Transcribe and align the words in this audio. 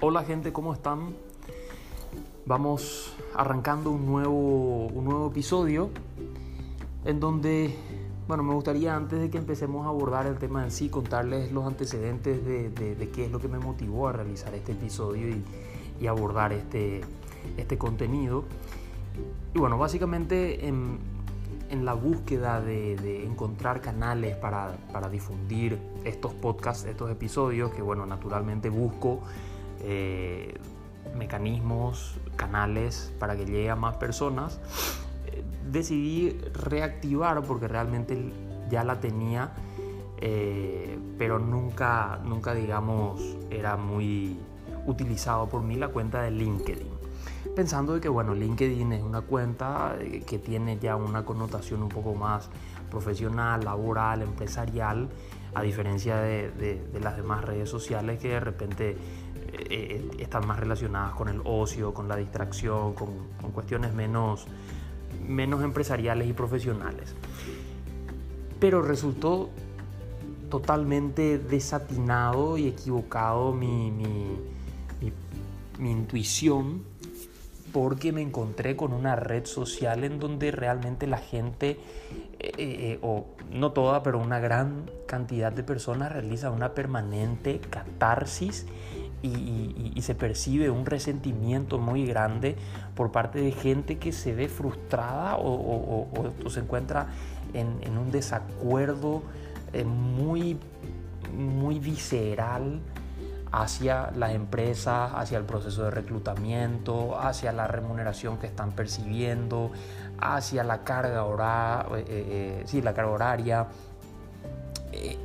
Hola 0.00 0.22
gente, 0.22 0.52
¿cómo 0.52 0.72
están? 0.74 1.16
Vamos 2.46 3.16
arrancando 3.34 3.90
un 3.90 4.06
nuevo, 4.06 4.86
un 4.86 5.04
nuevo 5.04 5.26
episodio 5.26 5.90
en 7.04 7.18
donde, 7.18 7.74
bueno, 8.28 8.44
me 8.44 8.54
gustaría 8.54 8.94
antes 8.94 9.18
de 9.18 9.28
que 9.28 9.38
empecemos 9.38 9.86
a 9.86 9.88
abordar 9.88 10.26
el 10.26 10.38
tema 10.38 10.62
en 10.62 10.70
sí, 10.70 10.88
contarles 10.88 11.50
los 11.50 11.66
antecedentes 11.66 12.46
de, 12.46 13.10
qué 13.12 13.24
es 13.24 13.32
lo 13.32 13.40
que 13.40 13.48
me 13.48 13.58
motivó 13.58 14.06
a 14.06 14.12
realizar 14.12 14.54
este 14.54 14.70
episodio 14.70 15.34
y, 16.00 16.06
abordar 16.06 16.52
este, 16.52 17.00
este 17.56 17.76
contenido. 17.76 18.44
Y 19.52 19.58
bueno, 19.58 19.78
básicamente 19.78 20.68
en, 20.68 21.00
en 21.70 21.84
la 21.84 21.94
búsqueda 21.94 22.60
de, 22.60 23.26
encontrar 23.26 23.80
canales 23.80 24.36
para, 24.36 24.76
para, 24.92 25.08
difundir 25.08 25.76
estos 26.04 26.34
podcasts, 26.34 26.84
estos 26.84 27.10
episodios, 27.10 27.72
que 27.72 27.82
bueno, 27.82 28.06
naturalmente 28.06 28.70
busco 28.70 29.22
eh, 29.80 30.54
mecanismos, 31.16 32.18
canales 32.36 33.12
para 33.18 33.36
que 33.36 33.44
llegue 33.44 33.70
a 33.70 33.76
más 33.76 33.96
personas, 33.96 34.60
eh, 35.26 35.42
decidí 35.70 36.38
reactivar 36.52 37.42
porque 37.42 37.68
realmente 37.68 38.32
ya 38.70 38.84
la 38.84 39.00
tenía, 39.00 39.52
eh, 40.20 40.98
pero 41.16 41.38
nunca, 41.38 42.20
nunca 42.24 42.54
digamos 42.54 43.20
era 43.50 43.76
muy 43.76 44.38
utilizado 44.86 45.48
por 45.48 45.62
mí 45.62 45.76
la 45.76 45.88
cuenta 45.88 46.22
de 46.22 46.30
LinkedIn. 46.30 46.98
Pensando 47.54 47.94
de 47.94 48.00
que 48.00 48.08
bueno, 48.08 48.34
LinkedIn 48.34 48.92
es 48.92 49.02
una 49.02 49.22
cuenta 49.22 49.96
que 50.26 50.38
tiene 50.38 50.78
ya 50.78 50.96
una 50.96 51.24
connotación 51.24 51.82
un 51.82 51.88
poco 51.88 52.14
más 52.14 52.50
profesional, 52.90 53.64
laboral, 53.64 54.22
empresarial, 54.22 55.08
a 55.54 55.62
diferencia 55.62 56.16
de, 56.16 56.50
de 56.50 57.00
las 57.00 57.16
demás 57.16 57.44
redes 57.44 57.68
sociales 57.68 58.20
que 58.20 58.28
de 58.28 58.40
repente 58.40 58.96
eh, 59.52 60.10
están 60.18 60.46
más 60.46 60.58
relacionadas 60.58 61.14
con 61.14 61.28
el 61.28 61.40
ocio, 61.44 61.94
con 61.94 62.08
la 62.08 62.16
distracción, 62.16 62.94
con, 62.94 63.08
cuestiones 63.52 63.94
menos, 63.94 64.46
menos 65.26 65.62
empresariales 65.62 66.28
y 66.28 66.32
profesionales. 66.32 67.14
Pero 68.60 68.82
resultó 68.82 69.50
totalmente 70.50 71.38
desatinado 71.38 72.58
y 72.58 72.68
equivocado 72.68 73.52
mi, 73.52 73.90
mi, 73.90 74.38
mi, 75.78 75.90
intuición 75.90 76.82
porque 77.72 78.12
me 78.12 78.22
encontré 78.22 78.76
con 78.76 78.92
una 78.92 79.14
red 79.14 79.44
social 79.44 80.04
en 80.04 80.18
donde 80.18 80.50
realmente 80.50 81.06
la 81.06 81.18
gente, 81.18 81.78
eh, 82.38 82.52
eh, 82.58 82.98
o 83.02 83.26
no 83.50 83.72
toda, 83.72 84.02
pero 84.02 84.18
una 84.18 84.40
gran 84.40 84.90
cantidad 85.06 85.52
de 85.52 85.62
personas 85.62 86.12
realiza 86.12 86.50
una 86.50 86.74
permanente 86.74 87.60
catarsis 87.60 88.66
y, 89.22 90.00
se 90.02 90.14
percibe 90.14 90.70
un 90.70 90.86
resentimiento 90.86 91.78
muy 91.78 92.06
grande 92.06 92.56
por 92.94 93.10
parte 93.10 93.40
de 93.40 93.52
gente 93.52 93.98
que 93.98 94.12
se 94.12 94.32
ve 94.34 94.48
frustrada 94.48 95.36
o, 95.36 96.06
se 96.48 96.60
encuentra 96.60 97.08
en, 97.52 97.98
un 97.98 98.10
desacuerdo 98.10 99.22
eh, 99.72 99.84
muy, 99.84 100.58
muy 101.36 101.78
visceral 101.78 102.80
hacia 103.50 104.10
las 104.14 104.32
empresas, 104.32 105.10
hacia 105.14 105.38
el 105.38 105.44
proceso 105.44 105.84
de 105.84 105.90
reclutamiento, 105.90 107.18
hacia 107.18 107.52
la 107.52 107.66
remuneración 107.66 108.38
que 108.38 108.46
están 108.46 108.72
percibiendo, 108.72 109.72
hacia 110.20 110.64
la 110.64 110.84
carga, 110.84 111.86
eh, 111.96 112.04
eh, 112.08 112.62
sí, 112.66 112.82
la 112.82 112.94
carga 112.94 113.10
horaria, 113.10 113.66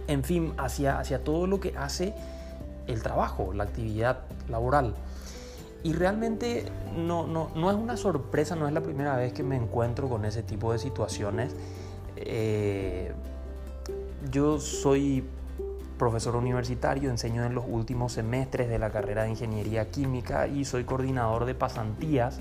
en 0.08 0.24
fin, 0.24 0.54
hacia, 0.58 1.00
hacia 1.00 1.24
todo 1.24 1.48
lo 1.48 1.60
que 1.60 1.74
hace 1.78 2.14
el 2.88 3.02
trabajo, 3.02 3.54
la 3.54 3.64
actividad 3.64 4.20
laboral. 4.50 4.96
Y 5.84 5.94
realmente 5.94 6.66
no, 6.96 7.28
no, 7.28 7.52
no, 7.56 7.70
es 7.70 7.76
una 7.76 7.98
sorpresa, 7.98 8.56
no 8.56 8.68
es 8.68 8.74
la 8.74 8.82
primera 8.82 9.18
vez 9.18 9.34
que 9.34 9.44
me 9.44 9.58
encuentro 9.58 10.08
con 10.08 10.24
ese 10.24 10.42
tipo 10.42 10.72
de 10.72 10.80
situaciones. 10.80 11.56
Eh, 12.16 13.12
yo 14.32 14.60
soy 14.60 15.26
profesor 15.98 16.38
universitario, 16.38 17.10
enseño 17.10 17.44
en 17.44 17.54
los 17.54 17.66
últimos 17.68 18.14
semestres 18.14 18.70
de 18.70 18.80
la 18.80 18.92
carrera 18.92 19.24
de 19.24 19.32
Ingeniería 19.32 19.92
Química 19.92 20.48
y 20.48 20.64
soy 20.64 20.86
coordinador 20.86 21.46
de 21.46 21.54
pasantías, 21.54 22.40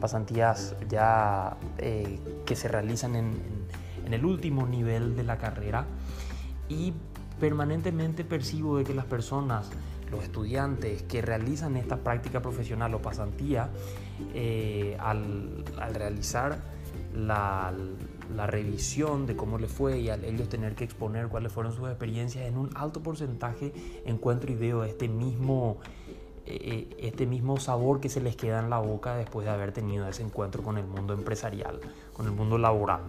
pasantías 0.00 0.74
ya 0.88 1.56
eh, 1.78 2.18
que 2.46 2.56
se 2.56 2.68
realizan 2.68 3.16
en, 3.16 3.34
en 4.06 4.14
el 4.14 4.24
último 4.24 4.66
nivel 4.66 5.14
de 5.14 5.24
la 5.24 5.36
carrera. 5.36 5.84
Y 6.68 6.94
permanentemente 7.42 8.22
percibo 8.22 8.76
de 8.76 8.84
que 8.84 8.94
las 8.94 9.04
personas, 9.04 9.68
los 10.12 10.22
estudiantes 10.22 11.02
que 11.02 11.22
realizan 11.22 11.76
esta 11.76 11.96
práctica 11.96 12.40
profesional 12.40 12.94
o 12.94 13.02
pasantía, 13.02 13.68
eh, 14.32 14.96
al, 15.00 15.64
realizar 15.92 16.62
la, 17.12 17.74
revisión 18.46 19.26
de 19.26 19.34
cómo 19.34 19.58
le 19.58 19.66
fue 19.66 19.98
y 19.98 20.08
al 20.08 20.24
ellos 20.24 20.48
tener 20.48 20.76
que 20.76 20.84
exponer 20.84 21.26
cuáles 21.26 21.50
fueron 21.50 21.72
sus 21.72 21.88
experiencias, 21.88 22.46
en 22.46 22.56
un 22.56 22.70
alto 22.76 23.02
porcentaje 23.02 23.72
encuentro 24.06 24.52
y 24.52 24.54
veo 24.54 24.84
este 24.84 25.08
mismo, 25.08 25.78
eh, 26.46 26.86
eh, 26.92 26.96
este 27.00 27.26
mismo 27.26 27.58
sabor 27.58 27.98
que 27.98 28.08
se 28.08 28.20
les 28.20 28.36
queda 28.36 28.60
en 28.60 28.70
la 28.70 28.78
boca 28.78 29.16
después 29.16 29.46
de 29.46 29.50
haber 29.50 29.72
tenido 29.72 30.06
ese 30.06 30.22
encuentro 30.22 30.62
con 30.62 30.78
el 30.78 30.86
mundo 30.86 31.12
empresarial, 31.12 31.80
con 32.12 32.24
el 32.26 32.32
mundo 32.32 32.56
laboral. 32.56 33.00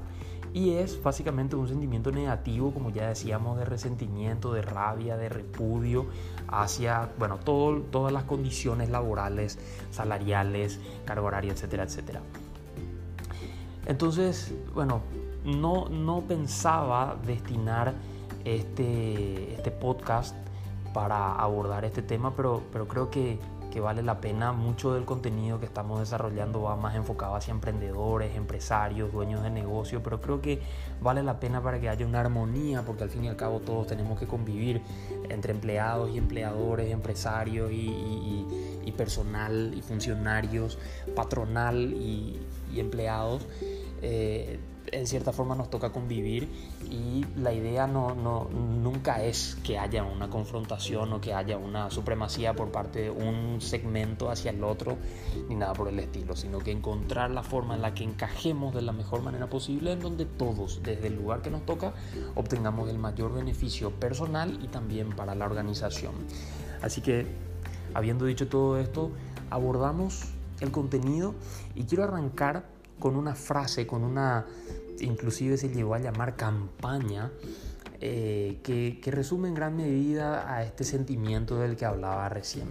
Y 0.53 0.75
es 0.75 1.01
básicamente 1.01 1.55
un 1.55 1.67
sentimiento 1.67 2.11
negativo, 2.11 2.71
como 2.71 2.91
ya 2.91 3.07
decíamos, 3.07 3.57
de 3.57 3.65
resentimiento, 3.65 4.53
de 4.53 4.61
rabia, 4.61 5.17
de 5.17 5.27
repudio 5.27 6.05
hacia, 6.47 7.09
bueno, 7.17 7.39
todo, 7.39 7.81
todas 7.81 8.13
las 8.13 8.23
condiciones 8.25 8.89
laborales, 8.89 9.57
salariales, 9.89 10.79
cargo 11.05 11.25
horario, 11.25 11.51
etcétera, 11.51 11.83
etcétera. 11.83 12.21
Entonces, 13.87 14.53
bueno, 14.75 15.01
no, 15.43 15.89
no 15.89 16.21
pensaba 16.21 17.17
destinar 17.25 17.93
este, 18.45 19.55
este 19.55 19.71
podcast 19.71 20.35
para 20.93 21.33
abordar 21.33 21.83
este 21.83 22.03
tema, 22.03 22.35
pero, 22.35 22.61
pero 22.71 22.87
creo 22.87 23.09
que 23.09 23.39
que 23.73 23.79
vale 23.79 24.03
la 24.03 24.21
pena. 24.21 24.53
Mucho 24.53 24.93
del 24.93 25.03
contenido 25.03 25.59
que 25.59 25.65
estamos 25.65 25.99
desarrollando 25.99 26.61
va 26.61 26.75
más 26.75 26.95
enfocado 26.95 27.35
hacia 27.35 27.51
emprendedores, 27.51 28.35
empresarios, 28.35 29.11
dueños 29.11 29.41
de 29.41 29.49
negocio, 29.49 30.03
pero 30.03 30.21
creo 30.21 30.41
que 30.41 30.61
vale 31.01 31.23
la 31.23 31.39
pena 31.39 31.61
para 31.61 31.79
que 31.79 31.89
haya 31.89 32.05
una 32.05 32.19
armonía, 32.19 32.83
porque 32.83 33.01
al 33.03 33.09
fin 33.09 33.23
y 33.23 33.29
al 33.29 33.35
cabo 33.35 33.61
todos 33.61 33.87
tenemos 33.87 34.19
que 34.19 34.27
convivir 34.27 34.83
entre 35.29 35.53
empleados 35.53 36.11
y 36.11 36.19
empleadores, 36.19 36.91
empresarios 36.91 37.71
y, 37.73 38.93
personal 38.95 39.73
y 39.75 39.81
funcionarios, 39.81 40.77
patronal 41.15 41.93
y, 41.93 42.39
empleados. 42.75 43.43
Eh, 44.03 44.59
en 44.91 45.07
cierta 45.07 45.31
forma 45.31 45.55
nos 45.55 45.69
toca 45.69 45.91
convivir 45.91 46.49
y 46.89 47.25
la 47.37 47.53
idea 47.53 47.87
no, 47.87 48.15
no, 48.15 48.49
nunca 48.49 49.23
es 49.23 49.57
que 49.63 49.79
haya 49.79 50.03
una 50.03 50.29
confrontación 50.29 51.13
o 51.13 51.21
que 51.21 51.33
haya 51.33 51.57
una 51.57 51.89
supremacía 51.89 52.53
por 52.53 52.71
parte 52.71 53.03
de 53.03 53.09
un 53.09 53.61
segmento 53.61 54.29
hacia 54.29 54.51
el 54.51 54.63
otro 54.63 54.97
ni 55.47 55.55
nada 55.55 55.73
por 55.73 55.87
el 55.87 55.99
estilo, 55.99 56.35
sino 56.35 56.59
que 56.59 56.71
encontrar 56.71 57.31
la 57.31 57.43
forma 57.43 57.75
en 57.75 57.81
la 57.81 57.93
que 57.93 58.03
encajemos 58.03 58.73
de 58.73 58.81
la 58.81 58.91
mejor 58.91 59.21
manera 59.21 59.47
posible 59.49 59.93
en 59.93 59.99
donde 59.99 60.25
todos, 60.25 60.81
desde 60.83 61.07
el 61.07 61.15
lugar 61.15 61.41
que 61.41 61.49
nos 61.49 61.65
toca, 61.65 61.93
obtengamos 62.35 62.89
el 62.89 62.99
mayor 62.99 63.33
beneficio 63.33 63.91
personal 63.91 64.59
y 64.61 64.67
también 64.67 65.09
para 65.15 65.35
la 65.35 65.45
organización. 65.45 66.13
Así 66.81 67.01
que, 67.01 67.25
habiendo 67.93 68.25
dicho 68.25 68.47
todo 68.47 68.77
esto, 68.79 69.11
abordamos 69.49 70.25
el 70.59 70.71
contenido 70.71 71.35
y 71.75 71.83
quiero 71.83 72.03
arrancar 72.03 72.72
con 72.99 73.15
una 73.15 73.35
frase, 73.35 73.85
con 73.85 74.03
una, 74.03 74.45
inclusive 74.99 75.57
se 75.57 75.69
llegó 75.69 75.95
a 75.95 75.99
llamar 75.99 76.35
campaña, 76.35 77.31
eh, 78.05 78.59
que, 78.63 79.11
resume 79.11 79.47
en 79.47 79.53
gran 79.53 79.77
medida 79.77 80.53
a 80.53 80.63
este 80.63 80.83
sentimiento 80.83 81.57
del 81.57 81.77
que 81.77 81.85
hablaba 81.85 82.27
recién. 82.27 82.67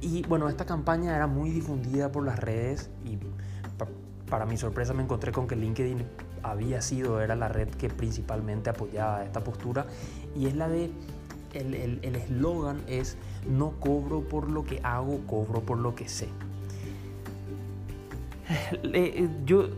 Y 0.00 0.22
bueno, 0.22 0.48
esta 0.48 0.64
campaña 0.64 1.14
era 1.14 1.26
muy 1.26 1.50
difundida 1.50 2.10
por 2.10 2.24
las 2.24 2.38
redes 2.38 2.88
y 3.04 3.18
para 4.30 4.46
mi 4.46 4.56
sorpresa 4.56 4.94
me 4.94 5.02
encontré 5.02 5.30
con 5.30 5.46
que 5.46 5.56
LinkedIn 5.56 6.06
había 6.42 6.80
sido, 6.80 7.20
era 7.20 7.34
la 7.36 7.48
red 7.48 7.68
que 7.68 7.90
principalmente 7.90 8.70
apoyaba 8.70 9.24
esta 9.24 9.44
postura 9.44 9.84
y 10.34 10.46
es 10.46 10.56
la 10.56 10.68
de, 10.68 10.90
el 11.52 12.14
eslogan 12.14 12.80
es 12.86 13.18
no 13.46 13.72
cobro 13.78 14.26
por 14.26 14.50
lo 14.50 14.64
que 14.64 14.80
hago, 14.82 15.26
cobro 15.26 15.60
por 15.60 15.76
lo 15.76 15.94
que 15.94 16.08
sé. 16.08 16.28
Eh, 18.92 19.28
yo 19.44 19.68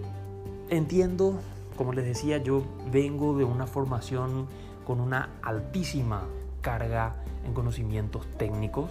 entiendo, 0.69 1.39
como 1.77 1.93
les 1.93 2.05
decía, 2.05 2.39
yo 2.39 2.63
vengo 2.91 3.37
de 3.37 3.45
una 3.45 3.67
formación 3.67 4.47
con 4.87 5.01
una 5.01 5.31
altísima 5.43 6.25
carga 6.61 7.17
en 7.45 7.55
conocimientos 7.55 8.27
técnicos 8.39 8.91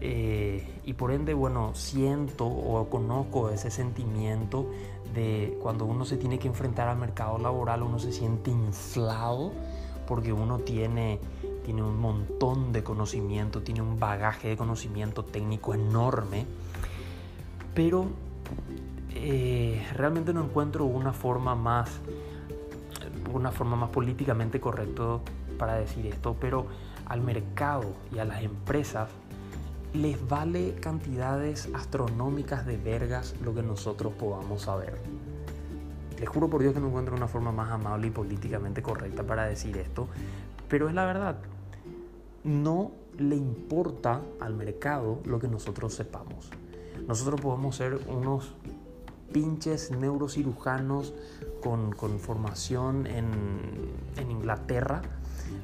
eh, 0.00 0.66
y 0.84 0.92
por 0.94 1.12
ende, 1.12 1.34
bueno, 1.34 1.74
siento 1.74 2.46
o 2.46 2.88
conozco 2.90 3.50
ese 3.50 3.70
sentimiento 3.70 4.70
de 5.14 5.56
cuando 5.62 5.84
uno 5.86 6.04
se 6.04 6.16
tiene 6.16 6.38
que 6.38 6.48
enfrentar 6.48 6.88
al 6.88 6.98
mercado 6.98 7.38
laboral, 7.38 7.82
uno 7.82 7.98
se 7.98 8.12
siente 8.12 8.50
inflado 8.50 9.52
porque 10.06 10.32
uno 10.32 10.58
tiene 10.58 11.18
tiene 11.64 11.82
un 11.82 11.98
montón 11.98 12.72
de 12.72 12.84
conocimiento, 12.84 13.62
tiene 13.62 13.82
un 13.82 13.98
bagaje 13.98 14.48
de 14.48 14.56
conocimiento 14.56 15.24
técnico 15.24 15.74
enorme, 15.74 16.46
pero 17.74 18.06
eh, 19.18 19.86
realmente 19.94 20.32
no 20.32 20.44
encuentro 20.44 20.84
una 20.84 21.12
forma 21.12 21.54
más, 21.54 21.90
una 23.32 23.50
forma 23.50 23.76
más 23.76 23.90
políticamente 23.90 24.60
correcta 24.60 25.18
para 25.58 25.74
decir 25.74 26.06
esto, 26.06 26.36
pero 26.40 26.66
al 27.06 27.20
mercado 27.20 27.84
y 28.14 28.18
a 28.18 28.24
las 28.24 28.42
empresas 28.42 29.08
les 29.94 30.28
vale 30.28 30.74
cantidades 30.74 31.68
astronómicas 31.74 32.66
de 32.66 32.76
vergas 32.76 33.34
lo 33.42 33.54
que 33.54 33.62
nosotros 33.62 34.12
podamos 34.12 34.62
saber. 34.62 34.98
Les 36.18 36.28
juro 36.28 36.48
por 36.48 36.62
Dios 36.62 36.74
que 36.74 36.80
no 36.80 36.88
encuentro 36.88 37.14
una 37.14 37.28
forma 37.28 37.52
más 37.52 37.70
amable 37.70 38.08
y 38.08 38.10
políticamente 38.10 38.82
correcta 38.82 39.22
para 39.22 39.46
decir 39.46 39.76
esto, 39.76 40.08
pero 40.68 40.88
es 40.88 40.94
la 40.94 41.04
verdad. 41.04 41.36
No 42.44 42.92
le 43.18 43.36
importa 43.36 44.20
al 44.40 44.54
mercado 44.54 45.20
lo 45.24 45.38
que 45.38 45.48
nosotros 45.48 45.94
sepamos. 45.94 46.50
Nosotros 47.06 47.40
podemos 47.40 47.76
ser 47.76 47.98
unos 48.08 48.54
pinches 49.36 49.90
neurocirujanos 49.90 51.12
con, 51.62 51.92
con 51.92 52.18
formación 52.18 53.06
en, 53.06 53.28
en 54.16 54.30
Inglaterra, 54.30 55.02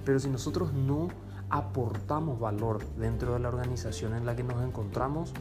pero 0.04 0.20
si 0.20 0.28
nosotros 0.28 0.74
no 0.74 1.08
aportamos 1.48 2.38
valor 2.38 2.84
dentro 2.98 3.32
de 3.32 3.38
la 3.40 3.48
organización 3.48 4.14
en 4.14 4.26
la 4.26 4.36
que 4.36 4.42
nos 4.42 4.62
encontramos, 4.62 5.32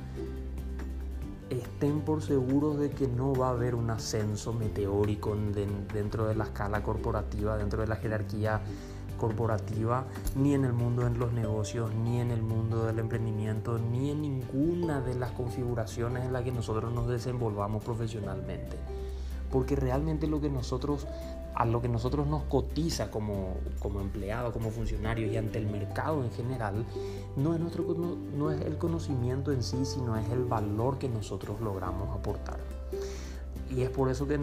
estén 1.49 1.99
por 1.99 2.21
seguros 2.21 2.79
de 2.79 2.91
que 2.91 3.05
no 3.05 3.35
va 3.35 3.47
a 3.47 3.51
haber 3.51 3.75
un 3.75 3.89
ascenso 3.89 4.53
meteórico 4.53 5.35
dentro 5.93 6.25
de 6.25 6.33
la 6.33 6.45
escala 6.45 6.81
corporativa, 6.83 7.57
dentro 7.57 7.81
de 7.81 7.87
la 7.87 7.97
jerarquía 7.97 8.61
corporativa, 9.21 10.05
ni 10.35 10.55
en 10.55 10.65
el 10.65 10.73
mundo 10.73 11.03
de 11.03 11.11
los 11.11 11.31
negocios, 11.31 11.93
ni 11.93 12.19
en 12.19 12.31
el 12.31 12.41
mundo 12.41 12.85
del 12.85 12.97
emprendimiento, 12.97 13.77
ni 13.77 14.09
en 14.09 14.23
ninguna 14.23 14.99
de 14.99 15.13
las 15.13 15.31
configuraciones 15.31 16.25
en 16.25 16.33
las 16.33 16.43
que 16.43 16.51
nosotros 16.51 16.91
nos 16.91 17.07
desenvolvamos 17.07 17.83
profesionalmente. 17.83 18.77
Porque 19.51 19.75
realmente 19.75 20.25
lo 20.25 20.41
que 20.41 20.49
nosotros 20.49 21.05
a 21.53 21.65
lo 21.65 21.81
que 21.81 21.89
nosotros 21.89 22.25
nos 22.27 22.43
cotiza 22.43 23.11
como, 23.11 23.57
como 23.79 23.99
empleados, 23.99 24.53
como 24.53 24.71
funcionarios 24.71 25.31
y 25.31 25.37
ante 25.37 25.59
el 25.59 25.67
mercado 25.67 26.23
en 26.23 26.31
general, 26.31 26.85
no 27.35 27.53
es, 27.53 27.59
nuestro, 27.59 27.85
no, 28.35 28.51
es 28.51 28.61
el 28.61 28.77
conocimiento 28.77 29.51
en 29.51 29.61
sí, 29.61 29.85
sino 29.85 30.17
es 30.17 30.27
el 30.31 30.45
valor 30.45 30.97
que 30.97 31.09
nosotros 31.09 31.59
logramos 31.61 32.09
aportar. 32.17 32.59
Y 33.75 33.81
es 33.81 33.89
por 33.89 34.09
eso 34.09 34.27
que 34.27 34.37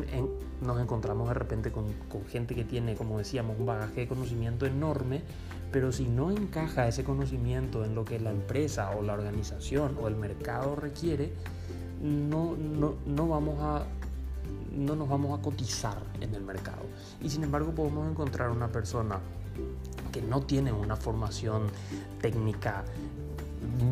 nos 0.63 0.81
encontramos 0.81 1.29
de 1.29 1.35
repente 1.35 1.71
con, 1.71 1.93
con, 2.09 2.25
gente 2.25 2.55
que 2.55 2.65
tiene, 2.65 2.95
como 2.95 3.19
decíamos, 3.19 3.59
un 3.59 3.67
bagaje 3.67 4.01
de 4.01 4.09
conocimiento 4.09 4.65
enorme, 4.65 5.23
pero 5.71 5.93
si 5.93 6.07
no 6.07 6.31
encaja 6.31 6.89
ese 6.89 7.05
conocimiento 7.05 7.85
en 7.85 7.95
lo 7.95 8.05
que 8.05 8.19
la 8.19 8.31
empresa 8.31 8.91
o 8.91 9.03
la 9.03 9.13
organización 9.13 9.97
o 10.01 10.09
el 10.09 10.17
mercado 10.17 10.77
requiere, 10.77 11.33
no, 12.03 12.57
no, 12.57 12.95
no 13.07 13.29
vamos 13.29 13.61
a 13.61 13.85
no 14.73 14.95
nos 14.95 15.09
vamos 15.09 15.39
a 15.39 15.43
cotizar 15.43 15.99
en 16.21 16.35
el 16.35 16.43
mercado. 16.43 16.83
Y 17.21 17.31
sin 17.31 17.45
embargo 17.45 17.73
podemos 17.73 18.09
encontrar 18.09 18.51
una 18.51 18.69
persona 18.69 19.19
que 20.13 20.23
no 20.23 20.43
tiene 20.43 20.73
una 20.73 20.97
formación 20.97 21.65
técnica 22.21 22.85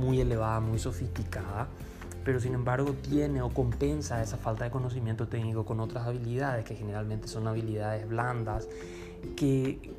muy 0.01 0.21
elevada, 0.21 0.61
muy 0.61 0.79
sofisticada, 0.79 1.69
pero 2.27 2.41
sin 2.41 2.55
embargo 2.55 2.93
tiene 3.09 3.41
o 3.41 3.51
compensa 3.51 4.21
esa 4.21 4.37
falta 4.37 4.65
de 4.65 4.71
conocimiento 4.73 5.29
técnico 5.29 5.65
con 5.65 5.79
otras 5.79 6.09
habilidades 6.09 6.65
que 6.65 6.75
generalmente 6.75 7.29
son 7.29 7.47
habilidades 7.47 8.07
blandas 8.09 8.69
que 9.37 9.95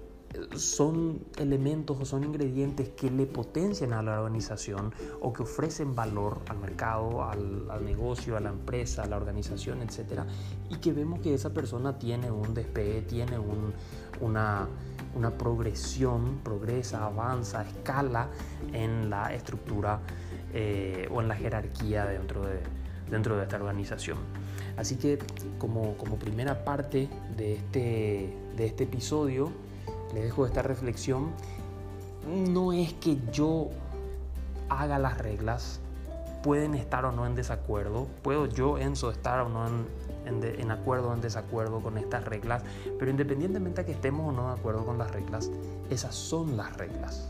son 0.57 1.21
elementos 1.37 1.97
o 2.01 2.05
son 2.05 2.25
ingredientes 2.25 2.89
que 2.89 3.09
le 3.09 3.25
potencian 3.27 3.93
a 3.93 4.03
la 4.03 4.19
organización 4.19 4.93
o 5.21 5.31
que 5.31 5.43
ofrecen 5.43 5.95
valor 5.95 6.41
al 6.49 6.59
mercado, 6.59 7.23
al, 7.23 7.85
negocio, 7.85 8.35
a 8.35 8.41
la 8.41 8.49
empresa, 8.49 9.03
a 9.03 9.07
la 9.07 9.15
organización, 9.15 9.81
etc. 9.81 10.23
Y 10.69 10.77
que 10.77 10.91
vemos 10.91 11.21
que 11.21 11.33
esa 11.33 11.53
persona 11.53 11.97
tiene 11.97 12.29
un 12.29 12.53
despegue, 12.53 13.03
tiene 13.03 13.39
una, 14.19 14.67
progresión, 15.39 16.39
progresa, 16.43 17.05
avanza, 17.05 17.63
escala 17.63 18.29
en 18.73 19.09
la 19.09 19.33
estructura 19.33 20.01
eh, 20.53 21.07
o 21.11 21.21
en 21.21 21.27
la 21.27 21.35
jerarquía 21.35 22.05
dentro 22.05 22.45
de, 22.45 22.59
dentro 23.09 23.37
de 23.37 23.43
esta 23.43 23.57
organización. 23.57 24.17
Así 24.77 24.95
que 24.95 25.17
como, 25.57 25.97
como 25.97 26.17
primera 26.17 26.63
parte 26.63 27.09
de 27.35 27.55
este, 27.55 28.33
de 28.55 28.65
este 28.65 28.83
episodio, 28.83 29.51
le 30.13 30.21
dejo 30.21 30.45
esta 30.45 30.61
reflexión. 30.61 31.31
No 32.27 32.73
es 32.73 32.93
que 32.93 33.17
yo 33.31 33.69
haga 34.69 34.99
las 34.99 35.17
reglas, 35.17 35.79
pueden 36.43 36.75
estar 36.75 37.05
o 37.05 37.11
no 37.11 37.25
en 37.25 37.35
desacuerdo, 37.35 38.07
puedo 38.21 38.45
yo, 38.45 38.77
Enzo, 38.77 39.11
estar 39.11 39.39
o 39.41 39.49
no 39.49 39.65
en, 40.25 40.71
acuerdo 40.71 41.09
o 41.09 41.13
en 41.13 41.21
desacuerdo 41.21 41.79
con 41.79 41.97
estas 41.97 42.25
reglas, 42.25 42.63
pero 42.99 43.09
independientemente 43.09 43.81
de 43.81 43.85
que 43.85 43.91
estemos 43.93 44.29
o 44.29 44.31
no 44.31 44.53
de 44.53 44.59
acuerdo 44.59 44.85
con 44.85 44.97
las 44.97 45.11
reglas, 45.11 45.49
esas 45.89 46.15
son 46.15 46.57
las 46.57 46.75
reglas. 46.77 47.29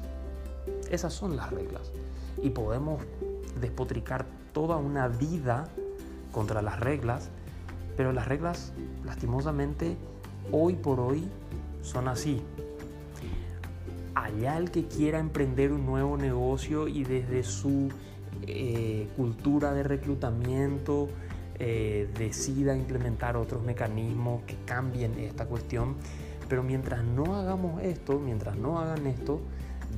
Esas 0.89 1.13
son 1.13 1.35
las 1.35 1.51
reglas. 1.51 1.91
Y 2.41 2.49
podemos 2.51 3.01
despotricar 3.59 4.25
toda 4.53 4.77
una 4.77 5.07
vida 5.07 5.67
contra 6.31 6.61
las 6.61 6.79
reglas, 6.79 7.29
pero 7.95 8.13
las 8.13 8.27
reglas, 8.27 8.73
lastimosamente, 9.05 9.97
hoy 10.51 10.75
por 10.75 10.99
hoy 10.99 11.27
son 11.81 12.07
así 12.07 12.41
allá 14.23 14.57
el 14.57 14.71
que 14.71 14.85
quiera 14.85 15.19
emprender 15.19 15.71
un 15.71 15.85
nuevo 15.85 16.17
negocio 16.17 16.87
y 16.87 17.03
desde 17.03 17.43
su 17.43 17.89
eh, 18.47 19.07
cultura 19.15 19.73
de 19.73 19.83
reclutamiento 19.83 21.09
eh, 21.59 22.09
decida 22.17 22.75
implementar 22.75 23.37
otros 23.37 23.63
mecanismos 23.63 24.41
que 24.43 24.55
cambien 24.65 25.17
esta 25.19 25.45
cuestión. 25.45 25.95
Pero 26.49 26.63
mientras 26.63 27.03
no 27.03 27.35
hagamos 27.35 27.81
esto, 27.83 28.19
mientras 28.19 28.55
no 28.55 28.79
hagan 28.79 29.05
esto, 29.07 29.41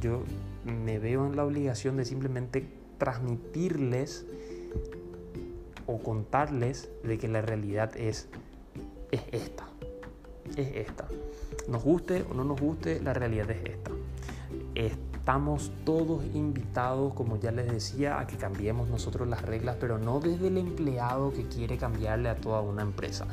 yo 0.02 0.24
me 0.66 1.00
veo 1.00 1.26
en 1.26 1.36
la 1.36 1.46
obligación 1.46 1.98
de 1.98 2.06
simplemente 2.06 2.68
transmitirles 2.98 4.26
o 5.88 5.98
contarles 5.98 6.90
de 7.04 7.18
que 7.18 7.28
la 7.28 7.42
realidad 7.42 7.96
es, 7.98 8.28
es 9.12 9.22
esta. 9.32 9.68
Es 10.56 10.76
esta. 10.76 11.08
Nos 11.68 11.84
guste 11.84 12.26
o 12.30 12.34
no 12.34 12.44
nos 12.44 12.60
guste, 12.60 13.00
la 13.02 13.14
realidad 13.14 13.50
es 13.52 13.64
esta. 13.66 13.92
Estamos 14.76 15.72
todos 15.86 16.24
invitados, 16.34 17.14
como 17.14 17.38
ya 17.38 17.52
les 17.52 17.72
decía, 17.72 18.20
a 18.20 18.28
que 18.28 18.38
cambiemos 18.38 18.90
nosotros 18.90 19.28
las 19.28 19.42
reglas, 19.42 19.78
pero 19.80 19.98
no 19.98 20.20
desde 20.20 20.48
el 20.48 20.58
empleado 20.58 21.32
que 21.32 21.48
quiere 21.48 21.78
cambiarle 21.78 22.30
a 22.30 22.36
toda 22.36 22.62
una 22.62 22.82
empresa. 22.82 23.28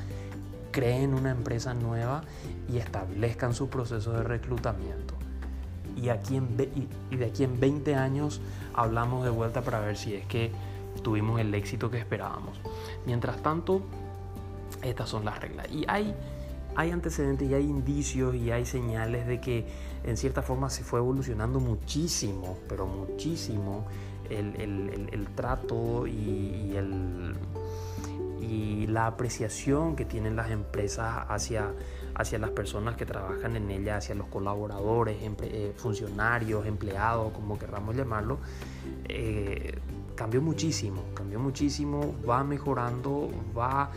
Creen 0.73 1.14
una 1.14 1.30
empresa 1.30 1.73
nueva 1.75 2.23
y 2.68 2.78
establezcan 2.78 3.54
su 3.54 3.68
proceso 3.68 4.12
de 4.12 4.23
reclutamiento. 4.23 5.15
Y, 5.97 6.11
aquí 6.11 6.37
en, 6.37 6.49
y 7.11 7.17
de 7.17 7.26
aquí 7.26 7.45
en 7.45 7.59
20 7.59 7.95
años 7.95 8.41
hablamos 8.75 9.25
de 9.25 9.31
vuelta 9.31 9.62
para 9.62 9.81
ver 9.81 9.97
si 9.97 10.15
es 10.15 10.26
que 10.26 10.53
tuvimos 11.03 11.41
el 11.41 11.55
éxito 11.55 11.91
que 11.91 11.99
esperábamos. 11.99 12.61
Mientras 13.07 13.43
tanto, 13.43 13.83
estas 14.83 15.09
son 15.09 15.25
las 15.25 15.41
reglas. 15.41 15.71
Y 15.71 15.85
hay 15.88 16.15
hay 16.76 16.91
antecedentes 16.91 17.50
y 17.50 17.55
hay 17.55 17.65
indicios 17.65 18.35
y 18.35 18.50
hay 18.50 18.67
señales 18.67 19.26
de 19.26 19.41
que 19.41 19.67
en 20.05 20.17
cierta 20.17 20.43
forma 20.43 20.69
se 20.69 20.85
fue 20.85 21.00
evolucionando 21.00 21.59
muchísimo, 21.59 22.59
pero 22.69 22.87
muchísimo 22.87 23.87
el, 24.29 25.29
trato 25.35 26.07
y, 26.07 26.76
y, 28.41 28.87
la 28.88 29.07
apreciación 29.07 29.97
que 29.97 30.05
tienen 30.05 30.37
las 30.37 30.50
empresas 30.50 31.25
hacia, 31.29 31.73
hacia 32.16 32.38
las 32.38 32.50
personas 32.50 32.96
que 32.96 33.04
trabajan 33.04 33.56
en 33.56 33.70
ellas, 33.70 33.99
hacia 33.99 34.14
los 34.14 34.26
colaboradores, 34.28 35.18
eh, 35.20 35.73
funcionarios, 35.76 36.66
empleados, 36.66 37.32
como 37.32 37.58
querramos 37.58 37.94
llamarlo. 37.94 38.38
Eh, 39.04 39.78
cambió 40.14 40.40
muchísimo, 40.40 41.02
cambió 41.14 41.38
muchísimo, 41.38 42.14
va 42.26 42.42
mejorando, 42.42 43.30
va 43.56 43.90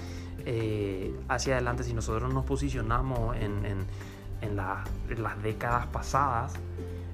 eh, 0.45 1.15
hacia 1.29 1.55
adelante, 1.55 1.83
si 1.83 1.93
nosotros 1.93 2.33
nos 2.33 2.43
posicionamos 2.45 3.37
en, 3.37 3.87
las 4.55 5.43
décadas 5.43 5.87
pasadas, 5.87 6.53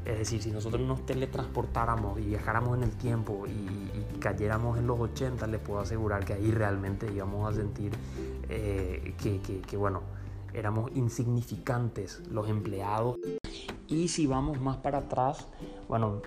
es 0.05 0.17
decir, 0.19 0.41
si 0.41 0.51
nosotros 0.51 0.81
nos 0.81 1.05
teletransportáramos 1.05 2.19
y 2.19 2.25
viajáramos 2.25 2.77
en 2.77 2.83
el 2.83 2.91
tiempo 2.91 3.45
y, 3.47 4.19
cayéramos 4.19 4.79
en 4.79 4.88
los 4.88 5.00
80, 5.00 5.45
les 5.47 5.62
puedo 5.62 5.81
asegurar 5.81 6.25
que 6.25 6.33
ahí 6.33 6.50
realmente 6.50 7.12
íbamos 7.13 7.51
a 7.51 7.55
sentir 7.55 7.91
que, 8.47 9.77
bueno, 9.77 10.01
éramos 10.55 10.91
insignificantes 10.95 12.21
los 12.31 12.50
empleados. 12.50 13.17
Y 13.88 14.07
si 14.07 14.25
vamos 14.25 14.59
más 14.59 14.77
para 14.77 15.00
atrás, 15.00 15.47
bueno, 15.88 16.21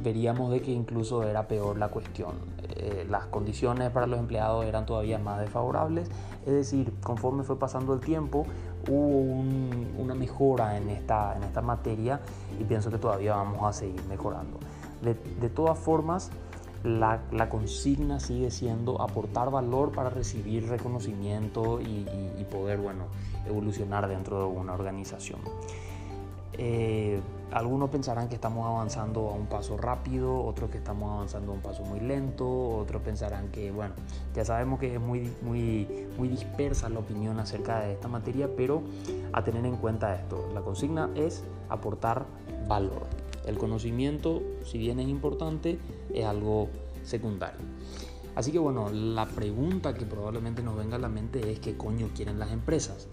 veríamos 0.00 0.50
de 0.50 0.62
que 0.62 0.70
incluso 0.70 1.22
era 1.22 1.46
peor 1.46 1.78
la 1.78 1.88
cuestión. 1.88 2.32
Eh, 2.76 3.06
las 3.08 3.26
condiciones 3.26 3.90
para 3.90 4.06
los 4.06 4.18
empleados 4.18 4.64
eran 4.64 4.86
todavía 4.86 5.18
más 5.18 5.40
desfavorables, 5.40 6.08
es 6.46 6.52
decir, 6.52 6.92
conforme 7.02 7.44
fue 7.44 7.58
pasando 7.58 7.94
el 7.94 8.00
tiempo 8.00 8.46
hubo 8.88 9.42
una 10.02 10.14
mejora 10.14 10.76
en 10.76 10.90
esta, 10.90 11.36
en 11.36 11.44
esta 11.44 11.62
materia 11.62 12.20
y 12.58 12.64
pienso 12.64 12.90
que 12.90 12.98
todavía 12.98 13.36
vamos 13.36 13.62
a 13.64 13.72
seguir 13.72 14.02
mejorando. 14.08 14.58
De, 15.02 15.48
todas 15.48 15.78
formas, 15.78 16.30
la, 16.84 17.20
consigna 17.50 18.20
sigue 18.20 18.50
siendo 18.50 19.02
aportar 19.02 19.50
valor 19.50 19.90
para 19.90 20.10
recibir 20.10 20.68
reconocimiento 20.68 21.80
y, 21.80 22.06
y 22.38 22.44
poder 22.50 22.78
bueno, 22.78 23.06
evolucionar 23.46 24.08
dentro 24.08 24.40
de 24.40 24.46
una 24.46 24.74
organización. 24.74 25.40
Eh, 26.54 27.20
algunos 27.50 27.90
pensarán 27.90 28.28
que 28.28 28.34
estamos 28.34 28.66
avanzando 28.66 29.28
a 29.28 29.32
un 29.32 29.46
paso 29.46 29.76
rápido, 29.76 30.44
otros 30.44 30.70
que 30.70 30.78
estamos 30.78 31.10
avanzando 31.10 31.52
a 31.52 31.54
un 31.54 31.60
paso 31.60 31.82
muy 31.82 32.00
lento, 32.00 32.76
otros 32.76 33.02
pensarán 33.02 33.48
que, 33.48 33.70
bueno, 33.70 33.94
ya 34.34 34.44
sabemos 34.44 34.78
que 34.78 34.94
es 34.94 35.00
muy, 35.00 35.30
muy, 35.42 36.06
muy 36.16 36.28
dispersa 36.28 36.88
la 36.88 37.00
opinión 37.00 37.38
acerca 37.40 37.80
de 37.80 37.92
esta 37.92 38.08
materia, 38.08 38.48
pero 38.56 38.82
a 39.32 39.44
tener 39.44 39.64
en 39.66 39.76
cuenta 39.76 40.14
esto, 40.14 40.48
la 40.54 40.60
consigna 40.60 41.10
es 41.14 41.44
aportar 41.68 42.26
valor. 42.68 43.06
El 43.46 43.58
conocimiento, 43.58 44.42
si 44.64 44.78
bien 44.78 45.00
es 45.00 45.08
importante, 45.08 45.78
es 46.14 46.24
algo 46.24 46.68
secundario. 47.02 47.60
Así 48.34 48.50
que 48.50 48.58
bueno, 48.58 48.90
la 48.90 49.26
pregunta 49.26 49.92
que 49.92 50.06
probablemente 50.06 50.62
nos 50.62 50.76
venga 50.76 50.96
a 50.96 50.98
la 50.98 51.08
mente 51.08 51.52
es 51.52 51.60
qué 51.60 51.76
coño 51.76 52.08
quieren 52.14 52.38
las 52.38 52.50
empresas. 52.50 53.08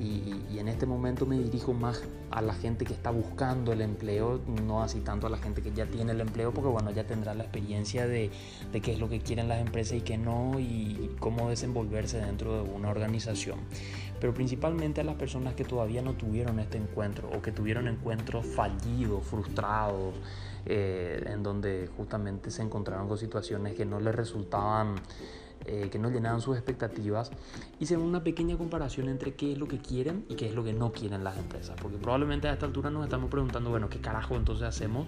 Y, 0.00 0.58
en 0.58 0.68
este 0.68 0.86
momento 0.86 1.26
me 1.26 1.38
dirijo 1.38 1.74
más 1.74 2.02
a 2.30 2.40
la 2.40 2.54
gente 2.54 2.84
que 2.86 2.94
está 2.94 3.10
buscando 3.10 3.72
el 3.72 3.82
empleo, 3.82 4.40
no 4.64 4.82
así 4.82 5.00
tanto 5.00 5.26
a 5.26 5.30
la 5.30 5.36
gente 5.36 5.62
que 5.62 5.70
ya 5.72 5.86
tiene 5.86 6.12
el 6.12 6.20
empleo, 6.20 6.52
porque 6.52 6.70
bueno, 6.70 6.90
ya 6.90 7.06
tendrá 7.06 7.34
la 7.34 7.44
experiencia 7.44 8.06
de, 8.06 8.30
qué 8.82 8.92
es 8.92 8.98
lo 8.98 9.08
que 9.08 9.20
quieren 9.20 9.48
las 9.48 9.60
empresas 9.60 9.98
y 9.98 10.00
qué 10.00 10.16
no, 10.16 10.58
y 10.58 11.14
cómo 11.20 11.50
desenvolverse 11.50 12.18
dentro 12.18 12.62
de 12.64 12.70
una 12.70 12.88
organización. 12.88 13.58
Pero 14.20 14.32
principalmente 14.32 15.00
a 15.00 15.04
las 15.04 15.16
personas 15.16 15.54
que 15.54 15.64
todavía 15.64 16.02
no 16.02 16.14
tuvieron 16.14 16.58
este 16.58 16.78
encuentro 16.78 17.28
o 17.28 17.42
que 17.42 17.52
tuvieron 17.52 17.86
encuentros 17.88 18.46
fallidos, 18.46 19.24
frustrados, 19.24 20.14
eh, 20.64 21.22
en 21.26 21.42
donde 21.42 21.88
justamente 21.96 22.50
se 22.50 22.62
encontraron 22.62 23.08
con 23.08 23.18
situaciones 23.18 23.74
que 23.74 23.84
no 23.84 24.00
les 24.00 24.14
resultaban, 24.14 24.96
eh, 25.66 25.88
que 25.90 25.98
no 25.98 26.10
llenaban 26.10 26.40
sus 26.40 26.56
expectativas, 26.56 27.30
hicieron 27.80 28.06
una 28.06 28.22
pequeña 28.22 28.56
comparación 28.56 29.08
entre 29.08 29.34
qué 29.34 29.52
es 29.52 29.58
lo 29.58 29.66
que 29.68 29.78
quieren 29.78 30.24
y 30.28 30.34
qué 30.34 30.48
es 30.48 30.54
lo 30.54 30.64
que 30.64 30.72
no 30.72 30.92
quieren 30.92 31.24
las 31.24 31.36
empresas, 31.36 31.76
porque 31.80 31.98
probablemente 31.98 32.48
a 32.48 32.52
esta 32.52 32.66
altura 32.66 32.90
nos 32.90 33.04
estamos 33.04 33.30
preguntando, 33.30 33.70
bueno, 33.70 33.88
¿qué 33.88 34.00
carajo 34.00 34.36
entonces 34.36 34.66
hacemos? 34.66 35.06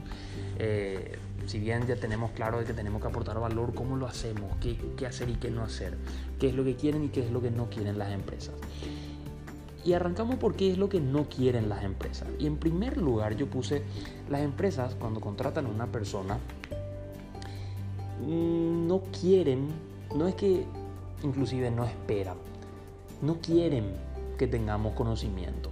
Eh, 0.59 1.19
si 1.47 1.59
bien 1.59 1.87
ya 1.87 1.97
tenemos 1.97 2.33
claro 2.33 2.59
de 2.59 2.65
que 2.65 2.75
tenemos 2.75 3.01
que 3.01 3.09
aportar 3.09 3.39
valor, 3.41 3.75
¿cómo 3.75 3.97
lo 3.97 4.07
hacemos? 4.07 4.57
¿Qué, 4.61 4.77
¿Qué 4.97 5.07
hacer 5.07 5.29
y 5.31 5.35
qué 5.35 5.51
no 5.51 5.63
hacer? 5.63 5.97
¿Qué 6.39 6.49
es 6.49 6.55
lo 6.55 6.65
que 6.65 6.77
quieren 6.77 7.05
y 7.05 7.09
qué 7.09 7.25
es 7.25 7.31
lo 7.31 7.41
que 7.41 7.51
no 7.51 7.71
quieren 7.71 7.99
las 7.99 8.13
empresas? 8.13 8.55
Y 9.85 9.93
arrancamos 9.95 10.37
por 10.37 10.55
qué 10.55 10.71
es 10.71 10.77
lo 10.77 10.89
que 10.89 11.01
no 11.01 11.29
quieren 11.29 11.69
las 11.69 11.85
empresas. 11.85 12.29
Y 12.39 12.47
en 12.47 12.59
primer 12.59 12.99
lugar 12.99 13.37
yo 13.37 13.47
puse, 13.47 13.83
las 14.29 14.43
empresas 14.43 14.95
cuando 14.97 15.21
contratan 15.21 15.67
a 15.67 15.69
una 15.69 15.87
persona, 15.87 16.39
mm, 18.27 18.87
no 18.87 19.03
quieren, 19.19 19.69
no 20.15 20.27
es 20.27 20.35
que 20.35 20.65
inclusive 21.23 21.71
no 21.71 21.85
esperan, 21.85 22.37
no 23.23 23.39
quieren 23.41 23.93
que 24.39 24.47
tengamos 24.47 24.95
conocimiento. 24.95 25.71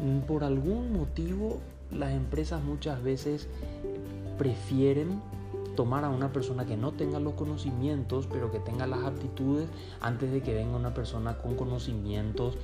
Mm, 0.00 0.20
por 0.20 0.44
algún 0.44 0.92
motivo 0.92 1.58
las 1.90 2.12
empresas 2.12 2.62
muchas 2.62 3.02
veces 3.02 3.48
prefieren 4.36 5.20
tomar 5.74 6.04
a 6.04 6.08
una 6.08 6.32
persona 6.32 6.66
que 6.66 6.76
no 6.76 6.92
tenga 6.92 7.20
los 7.20 7.34
conocimientos, 7.34 8.26
pero 8.30 8.50
que 8.50 8.58
tenga 8.58 8.86
las 8.86 9.04
aptitudes, 9.04 9.68
antes 10.00 10.32
de 10.32 10.42
que 10.42 10.52
venga 10.52 10.76
una 10.76 10.92
persona 10.92 11.38
con 11.38 11.54
conocimientos 11.54 12.56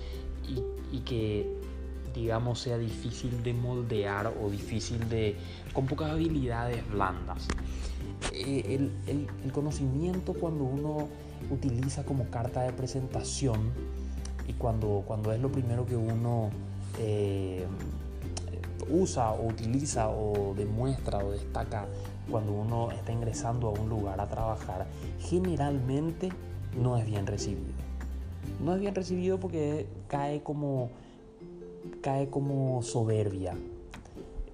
y, 0.93 0.99
que 1.01 1.49
digamos 2.15 2.61
sea 2.61 2.79
difícil 2.79 3.43
de 3.43 3.55
moldear 3.55 4.33
o 4.41 4.49
difícil 4.49 5.09
de 5.09 5.37
con 5.73 5.87
pocas 5.87 6.11
habilidades 6.11 6.89
blandas 6.89 7.49
eh, 8.33 8.91
el, 9.07 9.53
conocimiento 9.53 10.35
cuando 10.35 10.65
uno 10.65 11.09
utiliza 11.51 12.05
como 12.05 12.25
carta 12.31 12.63
de 12.63 12.73
presentación 12.73 13.71
y 14.49 14.53
cuando, 14.55 15.05
cuando 15.07 15.33
es 15.33 15.41
lo 15.41 15.51
primero 15.53 15.87
que 15.87 15.97
uno 15.97 16.51
eh, 16.99 17.67
usa 18.91 19.33
o 19.33 19.47
utiliza 19.47 20.09
o 20.09 20.55
demuestra 20.57 21.19
o 21.19 21.31
destaca 21.31 21.87
cuando 22.31 22.53
uno 22.53 22.91
está 22.91 23.13
ingresando 23.13 23.69
a 23.69 23.71
un 23.73 23.89
lugar 23.89 24.21
a 24.21 24.29
trabajar, 24.29 24.87
generalmente 25.21 26.31
no 26.77 26.97
es 26.97 27.07
bien 27.07 27.27
recibido 27.27 27.85
no 28.61 28.75
es 28.75 28.81
bien 28.81 28.95
recibido 28.95 29.39
porque 29.39 29.87
cae 30.09 30.43
como, 30.43 30.91
cae 32.01 32.29
como 32.29 32.83
soberbia. 32.83 33.55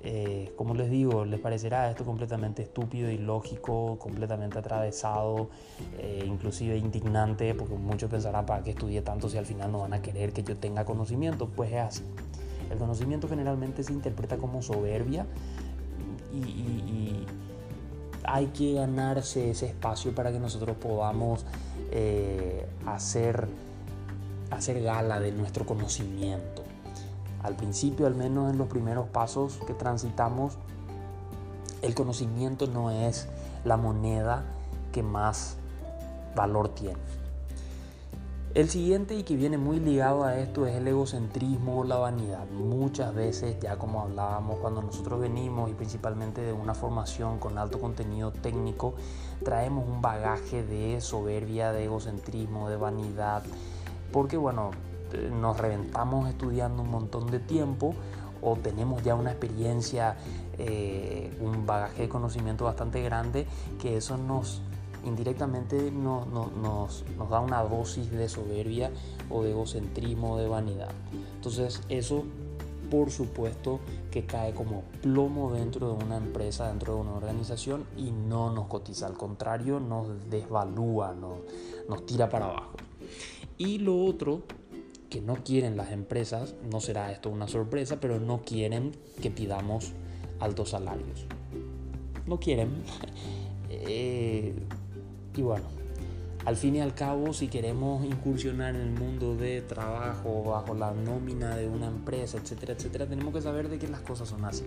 Eh, 0.02 0.52
como 0.56 0.74
les 0.74 0.90
digo, 0.90 1.24
les 1.26 1.38
parecerá 1.40 1.90
esto 1.90 2.04
completamente 2.04 2.62
estúpido, 2.62 3.10
ilógico, 3.10 3.98
completamente 3.98 4.58
atravesado, 4.58 5.50
eh, 5.98 6.24
inclusive 6.26 6.76
indignante, 6.78 7.54
porque 7.54 7.74
muchos 7.74 8.10
pensarán 8.10 8.46
para 8.46 8.62
qué 8.62 8.70
estudié 8.70 9.02
tanto 9.02 9.28
si 9.28 9.36
al 9.36 9.46
final 9.46 9.70
no 9.72 9.80
van 9.80 9.92
a 9.92 10.00
querer 10.00 10.32
que 10.32 10.42
yo 10.42 10.56
tenga 10.56 10.84
conocimiento. 10.84 11.48
Pues 11.48 11.72
es 11.72 11.78
así. 11.78 12.02
El 12.70 12.78
conocimiento 12.78 13.28
generalmente 13.28 13.82
se 13.82 13.92
interpreta 13.92 14.38
como 14.38 14.62
soberbia 14.62 15.26
y, 16.32 17.26
hay 18.22 18.46
que 18.48 18.74
ganarse 18.74 19.50
ese 19.50 19.66
espacio 19.66 20.14
para 20.14 20.30
que 20.30 20.38
nosotros 20.38 20.76
podamos 20.76 21.46
eh, 21.90 22.66
hacer 22.86 23.48
hacer 24.50 24.82
gala 24.82 25.20
de 25.20 25.32
nuestro 25.32 25.64
conocimiento. 25.64 26.59
Al 27.42 27.56
principio, 27.56 28.06
al 28.06 28.14
menos 28.14 28.50
en 28.50 28.58
los 28.58 28.68
primeros 28.68 29.08
pasos 29.08 29.58
que 29.66 29.74
transitamos, 29.74 30.58
el 31.82 31.94
conocimiento 31.94 32.66
no 32.66 32.90
es 32.90 33.28
la 33.64 33.76
moneda 33.76 34.44
que 34.92 35.02
más 35.02 35.56
valor 36.34 36.68
tiene. 36.68 36.98
El 38.52 38.68
siguiente 38.68 39.14
y 39.14 39.22
que 39.22 39.36
viene 39.36 39.58
muy 39.58 39.78
ligado 39.78 40.24
a 40.24 40.36
esto 40.36 40.66
es 40.66 40.74
el 40.74 40.88
egocentrismo 40.88 41.78
o 41.78 41.84
la 41.84 41.98
vanidad. 41.98 42.48
Muchas 42.50 43.14
veces, 43.14 43.56
ya 43.60 43.76
como 43.76 44.00
hablábamos, 44.00 44.58
cuando 44.58 44.82
nosotros 44.82 45.20
venimos 45.20 45.70
y 45.70 45.74
principalmente 45.74 46.40
de 46.40 46.52
una 46.52 46.74
formación 46.74 47.38
con 47.38 47.58
alto 47.58 47.78
contenido 47.78 48.32
técnico, 48.32 48.94
traemos 49.44 49.88
un 49.88 50.02
bagaje 50.02 50.64
de 50.64 51.00
soberbia, 51.00 51.70
de 51.70 51.84
egocentrismo, 51.84 52.68
de 52.68 52.76
vanidad, 52.76 53.44
porque 54.12 54.36
bueno, 54.36 54.72
nos 55.30 55.58
reventamos 55.58 56.28
estudiando 56.28 56.82
un 56.82 56.90
montón 56.90 57.30
de 57.30 57.38
tiempo 57.38 57.94
o 58.42 58.56
tenemos 58.56 59.02
ya 59.02 59.14
una 59.14 59.30
experiencia, 59.30 60.16
eh, 60.58 61.36
un 61.40 61.66
bagaje 61.66 62.02
de 62.02 62.08
conocimiento 62.08 62.64
bastante 62.64 63.02
grande, 63.02 63.46
que 63.80 63.96
eso 63.96 64.16
nos 64.16 64.62
indirectamente 65.04 65.90
nos, 65.90 66.26
nos, 66.26 67.04
da 67.30 67.40
una 67.40 67.62
dosis 67.62 68.10
de 68.10 68.28
soberbia 68.28 68.90
o 69.30 69.42
de 69.42 69.50
egocentrismo, 69.50 70.36
de 70.36 70.48
vanidad. 70.48 70.90
Entonces 71.36 71.80
eso 71.88 72.24
por 72.90 73.10
supuesto 73.10 73.78
que 74.10 74.26
cae 74.26 74.52
como 74.52 74.82
plomo 75.00 75.52
dentro 75.52 75.94
de 75.94 76.04
una 76.04 76.16
empresa, 76.16 76.66
dentro 76.66 76.96
de 76.96 77.00
una 77.02 77.12
organización 77.12 77.84
y 77.96 78.10
no 78.10 78.50
nos 78.50 78.66
cotiza, 78.66 79.06
al 79.06 79.16
contrario 79.16 79.78
nos 79.78 80.28
desvalúa, 80.28 81.14
nos, 81.14 81.38
nos 81.88 82.04
tira 82.04 82.28
para 82.28 82.46
abajo. 82.46 82.72
Y 83.56 83.78
lo 83.78 84.04
otro 84.04 84.42
que 85.10 85.20
no 85.20 85.34
quieren 85.44 85.76
las 85.76 85.90
empresas, 85.90 86.54
no 86.70 86.80
será 86.80 87.10
esto 87.12 87.28
una 87.28 87.48
sorpresa, 87.48 88.00
pero 88.00 88.20
no 88.20 88.42
quieren 88.42 88.92
que 89.20 89.30
pidamos 89.30 89.92
altos 90.38 90.70
salarios. 90.70 91.26
No 92.26 92.38
quieren. 92.38 92.70
Eh, 93.72 94.52
y 95.36 95.42
bueno, 95.42 95.66
al 96.44 96.56
fin 96.56 96.74
y 96.74 96.80
al 96.80 96.92
cabo, 96.92 97.32
si 97.32 97.46
queremos 97.46 98.04
incursionar 98.04 98.74
en 98.74 98.80
el 98.80 98.90
mundo 98.90 99.36
de 99.36 99.62
trabajo 99.62 100.42
bajo 100.42 100.74
la 100.74 100.90
nómina 100.90 101.54
de 101.54 101.68
una 101.68 101.86
empresa, 101.86 102.38
etcétera, 102.38 102.72
etcétera, 102.72 103.06
tenemos 103.06 103.32
que 103.32 103.40
saber 103.40 103.68
de 103.68 103.78
que 103.78 103.86
las 103.86 104.00
cosas 104.00 104.28
son 104.28 104.44
así. 104.44 104.64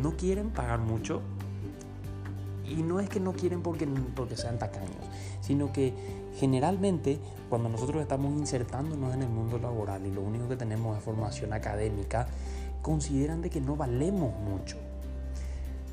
No 0.00 0.16
quieren 0.16 0.48
pagar 0.48 0.80
mucho, 0.80 1.20
y 2.68 2.82
no 2.82 3.00
es 3.00 3.08
que 3.08 3.20
no 3.20 3.32
quieren 3.32 3.62
porque, 3.62 3.86
porque 4.14 4.36
sean 4.36 4.58
tacaños, 4.58 5.04
sino 5.40 5.72
que 5.72 5.92
generalmente 6.36 7.18
cuando 7.48 7.68
nosotros 7.68 8.02
estamos 8.02 8.32
insertándonos 8.32 9.14
en 9.14 9.22
el 9.22 9.28
mundo 9.28 9.58
laboral 9.58 10.06
y 10.06 10.10
lo 10.10 10.22
único 10.22 10.48
que 10.48 10.56
tenemos 10.56 10.96
es 10.96 11.02
formación 11.02 11.52
académica, 11.52 12.26
consideran 12.82 13.42
de 13.42 13.50
que 13.50 13.60
no 13.60 13.76
valemos 13.76 14.34
mucho. 14.40 14.76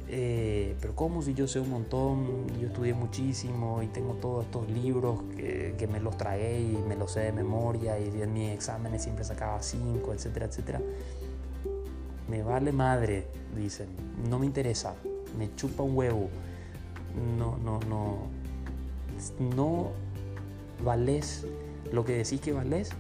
Eh, 0.08 0.76
pero 0.80 0.96
como 0.96 1.24
si 1.24 1.34
yo 1.34 1.48
sé 1.48 1.60
un 1.60 1.72
montón, 1.72 2.48
yo 2.60 2.68
estudié 2.68 2.94
muchísimo 2.94 3.82
y 3.82 3.88
tengo 3.88 4.14
todos 4.14 4.46
estos 4.46 4.70
libros 4.70 5.22
que, 5.36 5.74
que, 5.78 5.88
me 5.88 6.00
los 6.00 6.16
tragué 6.16 6.62
y 6.62 6.78
me 6.88 6.96
los 6.96 7.14
sé 7.14 7.22
de 7.22 7.32
memoria 7.32 7.98
y 8.00 8.22
en 8.22 8.32
mis 8.32 8.52
exámenes 8.52 9.02
siempre 9.02 9.26
sacaba 9.26 9.62
5, 9.64 10.14
etcétera, 10.14 10.46
etcétera. 10.46 10.82
Me 12.30 12.44
vale 12.44 12.72
madre, 12.72 13.28
dicen, 13.56 13.88
no 14.30 14.38
me 14.38 14.46
interesa, 14.46 14.94
me 15.38 15.56
chupa 15.56 15.82
un 15.82 15.98
huevo. 15.98 16.30
No, 17.38 17.58
no, 17.58 17.80
no. 17.90 18.36
No 19.40 20.05
valés 20.84 21.46
lo 21.92 22.04
que 22.06 22.14
decís 22.14 22.42
que 22.42 22.52
valés 22.54 22.92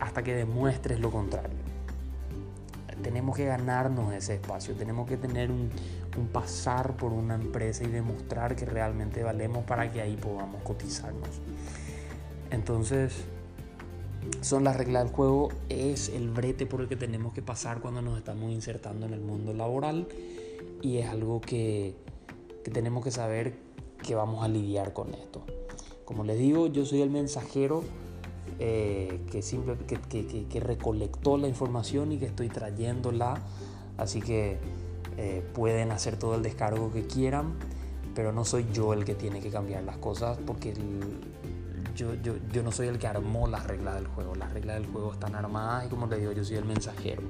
hasta 0.00 0.22
que 0.22 0.34
demuestres 0.34 1.00
lo 1.00 1.10
contrario. 1.10 1.56
Tenemos 3.02 3.36
que 3.36 3.44
ganarnos 3.44 4.12
ese 4.14 4.34
espacio, 4.34 4.74
tenemos 4.74 5.08
que 5.08 5.16
tener 5.16 5.50
un, 5.50 5.70
un 6.16 6.28
pasar 6.28 6.96
por 6.96 7.12
una 7.12 7.34
empresa 7.34 7.84
y 7.84 7.88
demostrar 7.88 8.56
que 8.56 8.64
realmente 8.64 9.22
valemos 9.22 9.64
para 9.64 9.92
que 9.92 10.00
ahí 10.00 10.16
podamos 10.16 10.62
cotizarnos. 10.62 11.40
Entonces, 12.50 13.12
son 14.40 14.64
las 14.64 14.76
reglas 14.76 15.04
del 15.04 15.12
juego, 15.12 15.50
es 15.68 16.08
el 16.08 16.30
brete 16.30 16.66
por 16.66 16.80
el 16.80 16.88
que 16.88 16.96
tenemos 16.96 17.32
que 17.32 17.42
pasar 17.42 17.80
cuando 17.80 18.02
nos 18.02 18.18
estamos 18.18 18.50
insertando 18.50 19.06
en 19.06 19.12
el 19.12 19.20
mundo 19.20 19.52
laboral 19.52 20.08
y 20.82 20.98
es 20.98 21.08
algo 21.08 21.40
que, 21.40 21.94
que 22.64 22.70
tenemos 22.70 23.04
que 23.04 23.10
saber 23.10 23.54
que 24.02 24.14
vamos 24.14 24.44
a 24.44 24.48
lidiar 24.48 24.92
con 24.92 25.14
esto. 25.14 25.42
Como 26.06 26.22
les 26.22 26.38
digo, 26.38 26.68
yo 26.68 26.86
soy 26.86 27.02
el 27.02 27.10
mensajero 27.10 27.82
eh, 28.60 29.20
que, 29.30 29.42
simple, 29.42 29.76
recolectó 30.60 31.36
la 31.36 31.48
información 31.48 32.12
y 32.12 32.18
que 32.18 32.26
estoy 32.26 32.48
trayéndola, 32.48 33.42
así 33.98 34.22
que 34.22 34.58
eh, 35.16 35.44
pueden 35.52 35.90
hacer 35.90 36.16
todo 36.16 36.36
el 36.36 36.44
descargo 36.44 36.92
que 36.92 37.08
quieran, 37.08 37.54
pero 38.14 38.32
no 38.32 38.44
soy 38.44 38.66
yo 38.72 38.92
el 38.92 39.04
que 39.04 39.16
tiene 39.16 39.40
que 39.40 39.50
cambiar 39.50 39.82
las 39.82 39.96
cosas 39.96 40.38
porque 40.46 40.74
yo, 41.96 42.62
no 42.62 42.70
soy 42.70 42.86
el 42.86 43.00
que 43.00 43.08
armó 43.08 43.48
las 43.48 43.66
reglas 43.66 43.96
del 43.96 44.06
juego. 44.06 44.36
Las 44.36 44.52
reglas 44.52 44.76
del 44.76 44.86
juego 44.86 45.12
están 45.12 45.34
armadas 45.34 45.86
y 45.86 45.88
como 45.88 46.06
les 46.06 46.20
digo, 46.20 46.30
yo 46.30 46.44
soy 46.44 46.56
el 46.56 46.66
mensajero. 46.66 47.22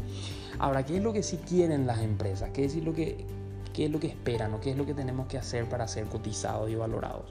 Ahora, 0.59 0.85
¿qué 0.85 0.99
es 0.99 1.03
lo 1.03 1.15
que 1.15 1.23
sí 1.23 1.39
quieren 1.39 1.87
las 1.87 2.01
empresas? 2.01 2.51
¿Qué 2.53 2.67
es 2.67 2.77
lo 2.77 2.93
que, 2.93 3.25
qué 3.73 3.87
es 3.87 3.91
lo 3.91 4.01
que 4.01 4.09
esperan 4.09 4.53
o 4.53 4.61
qué 4.61 4.73
es 4.73 4.77
lo 4.77 4.85
que 4.85 4.93
tenemos 4.93 5.29
que 5.29 5.39
hacer 5.39 5.67
para 5.67 5.89
ser 5.89 6.05
cotizados 6.07 6.69
y 6.71 6.75
valorados? 6.75 7.25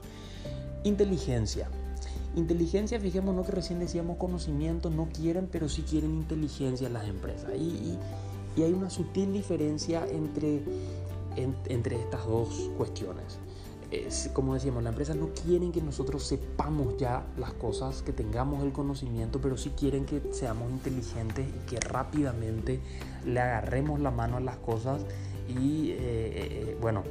Inteligencia. 0.86 1.68
Inteligencia, 2.36 3.00
fijémonos 3.00 3.44
que 3.46 3.50
recién 3.50 3.80
decíamos 3.80 4.18
conocimiento, 4.18 4.88
no 4.88 5.08
quieren, 5.12 5.48
pero 5.50 5.68
sí 5.68 5.82
quieren 5.82 6.12
inteligencia 6.12 6.88
las 6.88 7.08
empresas. 7.08 7.50
Y, 7.56 7.98
hay 8.56 8.72
una 8.72 8.88
sutil 8.88 9.32
diferencia 9.32 10.06
entre, 10.08 10.62
en, 11.36 11.54
entre 11.68 11.96
estas 12.00 12.24
dos 12.24 12.70
cuestiones 12.78 13.38
es, 13.90 14.30
como 14.32 14.54
decíamos, 14.54 14.82
las 14.82 14.92
empresas 14.92 15.16
no 15.16 15.28
quieren 15.44 15.72
que 15.72 15.80
nosotros 15.80 16.24
sepamos 16.24 16.96
ya 16.96 17.24
las 17.36 17.52
cosas, 17.52 18.02
que 18.02 18.12
tengamos 18.12 18.64
el 18.64 18.72
conocimiento, 18.72 19.40
pero 19.40 19.56
sí 19.56 19.72
quieren 19.78 20.06
que 20.06 20.22
seamos 20.32 20.70
inteligentes 20.70 21.46
y 21.48 21.70
que 21.70 21.78
rápidamente 21.80 22.80
le 23.24 23.40
agarremos 23.40 24.00
la 24.00 24.10
mano 24.10 24.38
a 24.38 24.40
las 24.40 24.56
cosas 24.56 25.02
y, 25.48 25.90
eh, 25.90 25.96
eh, 25.98 26.78
bueno, 26.80 27.04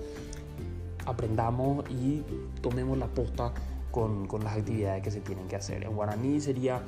aprendamos 1.05 1.89
y 1.89 2.23
tomemos 2.61 2.97
la 2.97 3.07
posta 3.07 3.53
con, 3.91 4.27
con, 4.27 4.43
las 4.43 4.57
actividades 4.57 5.01
que 5.03 5.11
se 5.11 5.21
tienen 5.21 5.47
que 5.47 5.55
hacer. 5.55 5.83
En 5.83 5.95
guaraní 5.95 6.41
sería 6.41 6.81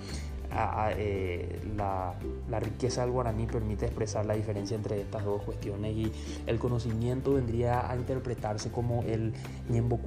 eh, 0.98 1.62
la, 1.76 2.16
la, 2.50 2.60
riqueza 2.60 3.02
del 3.02 3.12
guaraní 3.12 3.46
permite 3.46 3.86
expresar 3.86 4.26
la 4.26 4.34
diferencia 4.34 4.76
entre 4.76 5.02
estas 5.02 5.26
dos 5.26 5.42
cuestiones 5.44 5.96
y 5.96 6.12
el 6.46 6.58
conocimiento 6.58 7.34
vendría 7.34 7.90
a 7.90 7.96
interpretarse 7.96 8.72
como 8.72 9.04
el 9.04 9.34
ñembo 9.70 10.00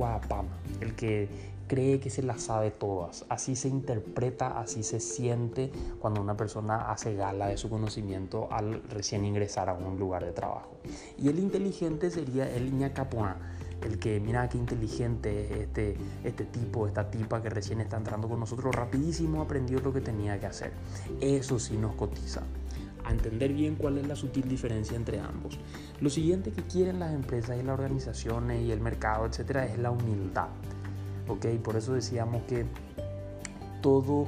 el 0.81 0.95
que 0.95 1.29
cree 1.71 2.01
que 2.01 2.11
se 2.11 2.25
las 2.25 2.43
sabe 2.43 2.73
todas. 2.73 3.25
Así 3.29 3.55
se 3.55 3.69
interpreta, 3.69 4.59
así 4.59 4.83
se 4.83 4.99
siente 4.99 5.71
cuando 6.01 6.21
una 6.21 6.37
persona 6.37 6.91
hace 6.91 7.15
gala 7.15 7.47
de 7.47 7.57
su 7.57 7.71
conocimiento 7.71 8.49
al 8.51 8.83
recién 8.91 9.25
ingresar 9.25 9.69
a 9.69 9.75
un 9.75 9.99
lugar 9.99 10.25
de 10.25 10.33
trabajo. 10.33 10.79
Y 11.17 11.29
el 11.29 11.39
inteligente 11.39 12.11
sería 12.11 12.51
el 12.51 12.77
ñacapuá 12.77 13.37
el 13.83 13.99
que 13.99 14.21
mira 14.21 14.49
qué 14.49 14.59
inteligente 14.59 15.45
es 15.45 15.61
este, 15.63 15.97
este 16.25 16.45
tipo, 16.45 16.87
esta 16.87 17.11
tipa 17.11 17.43
que 17.43 17.51
recién 17.51 17.81
está 17.81 17.97
entrando 17.97 18.29
con 18.29 18.41
nosotros, 18.41 18.75
rapidísimo 18.75 19.43
aprendió 19.43 19.81
lo 19.81 19.93
que 19.93 20.01
tenía 20.01 20.39
que 20.39 20.47
hacer. 20.47 20.73
Eso 21.21 21.59
sí 21.59 21.77
nos 21.77 21.95
cotiza. 21.95 22.43
A 23.05 23.13
entender 23.13 23.53
bien 23.55 23.77
cuál 23.77 23.99
es 23.99 24.07
la 24.07 24.15
sutil 24.15 24.47
diferencia 24.47 24.97
entre 24.97 25.21
ambos. 25.21 25.59
Lo 26.01 26.11
siguiente 26.11 26.53
que 26.53 26.63
quieren 26.63 26.99
las 26.99 27.15
empresas 27.15 27.59
y 27.59 27.63
las 27.63 27.79
organizaciones 27.79 28.63
y 28.63 28.73
el 28.73 28.81
mercado, 28.81 29.27
etcétera, 29.27 29.65
es 29.65 29.79
la 29.79 29.91
humildad. 29.91 30.49
¿Ok? 31.27 31.47
Por 31.63 31.77
eso 31.77 31.95
decíamos 31.95 32.43
que 32.43 32.67
todo, 33.81 34.27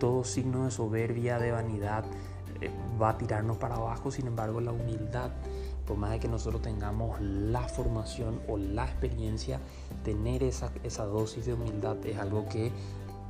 todo 0.00 0.24
signo 0.24 0.64
de 0.64 0.72
soberbia, 0.72 1.38
de 1.38 1.52
vanidad, 1.52 2.04
eh, 2.60 2.70
va 3.00 3.10
a 3.10 3.18
tirarnos 3.18 3.56
para 3.58 3.76
abajo. 3.76 4.10
Sin 4.10 4.26
embargo, 4.26 4.60
la 4.60 4.72
humildad 4.72 5.30
por 5.92 5.98
más 5.98 6.12
de 6.12 6.20
que 6.20 6.28
nosotros 6.28 6.62
tengamos 6.62 7.20
la 7.20 7.68
formación 7.68 8.40
o 8.48 8.56
la 8.56 8.86
experiencia, 8.86 9.60
tener 10.02 10.42
esa, 10.42 10.72
esa 10.84 11.04
dosis 11.04 11.44
de 11.44 11.52
humildad 11.52 11.98
es 12.06 12.16
algo 12.16 12.48
que 12.48 12.72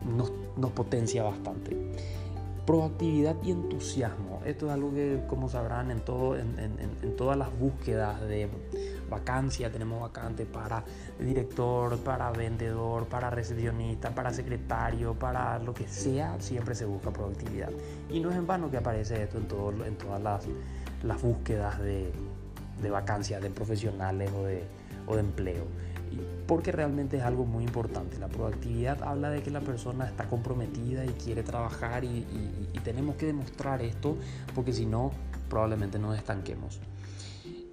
nos, 0.07 0.31
potencia 0.71 1.25
bastante. 1.25 1.77
Proactividad 2.65 3.35
y 3.43 3.51
entusiasmo. 3.51 4.43
Esto 4.45 4.67
es 4.67 4.73
algo 4.73 4.95
que, 4.95 5.25
como 5.29 5.49
sabrán, 5.49 5.91
en, 5.91 6.05
todo, 6.05 6.39
en, 6.39 6.57
en 6.57 7.17
todas 7.17 7.37
las 7.37 7.49
búsquedas 7.59 8.21
de 8.21 8.49
vacancia, 9.11 9.73
tenemos 9.73 10.01
vacante 10.01 10.47
para 10.47 10.85
director, 11.19 11.99
para 11.99 12.31
vendedor, 12.31 13.07
para 13.07 13.29
recepcionista, 13.29 14.15
para 14.15 14.33
secretario, 14.33 15.15
para 15.15 15.59
lo 15.59 15.75
que 15.75 15.89
sea, 15.89 16.41
siempre 16.41 16.77
se 16.77 16.85
busca 16.85 17.11
proactividad. 17.11 17.71
Y 18.09 18.21
no 18.21 18.31
es 18.31 18.37
en 18.37 18.47
vano 18.47 18.71
que 18.71 18.77
aparece 18.77 19.21
esto 19.21 19.39
en, 19.39 19.49
todo, 19.49 19.85
en 19.85 19.97
todas 19.97 20.23
las, 20.23 20.45
las 21.03 21.21
búsquedas 21.21 21.81
de, 21.81 22.13
de 22.83 22.91
vacancias 22.91 23.43
de 23.43 23.51
profesionales 23.51 24.31
o 24.37 24.45
de, 24.45 24.63
o 25.07 25.15
de 25.15 25.21
empleo. 25.21 25.65
Porque 26.47 26.73
realmente 26.73 27.17
es 27.17 27.23
algo 27.23 27.47
muy 27.47 27.65
importante. 27.65 28.19
La 28.19 28.29
proactividad 28.29 29.03
habla 29.03 29.31
de 29.31 29.43
que 29.43 29.51
la 29.51 29.61
persona 29.61 30.07
está 30.07 30.29
comprometida 30.29 31.05
y 31.05 31.11
quiere 31.11 31.43
trabajar 31.43 32.05
y, 32.05 32.27
tenemos 32.85 33.15
que 33.15 33.27
demostrar 33.27 33.81
esto 33.81 34.17
porque 34.57 34.73
si 34.73 34.87
no 34.87 35.13
probablemente 35.49 35.99
nos 36.01 36.19
estanquemos. 36.19 36.81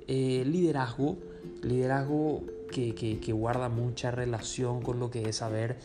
Eh, 0.08 0.44
liderazgo, 0.46 1.18
liderazgo 1.64 2.44
que, 2.72 2.94
que, 2.94 3.20
que 3.20 3.34
guarda 3.34 3.70
mucha 3.70 4.12
relación 4.12 4.84
con 4.84 5.00
lo 5.00 5.10
que 5.10 5.28
es 5.28 5.38
saber 5.38 5.78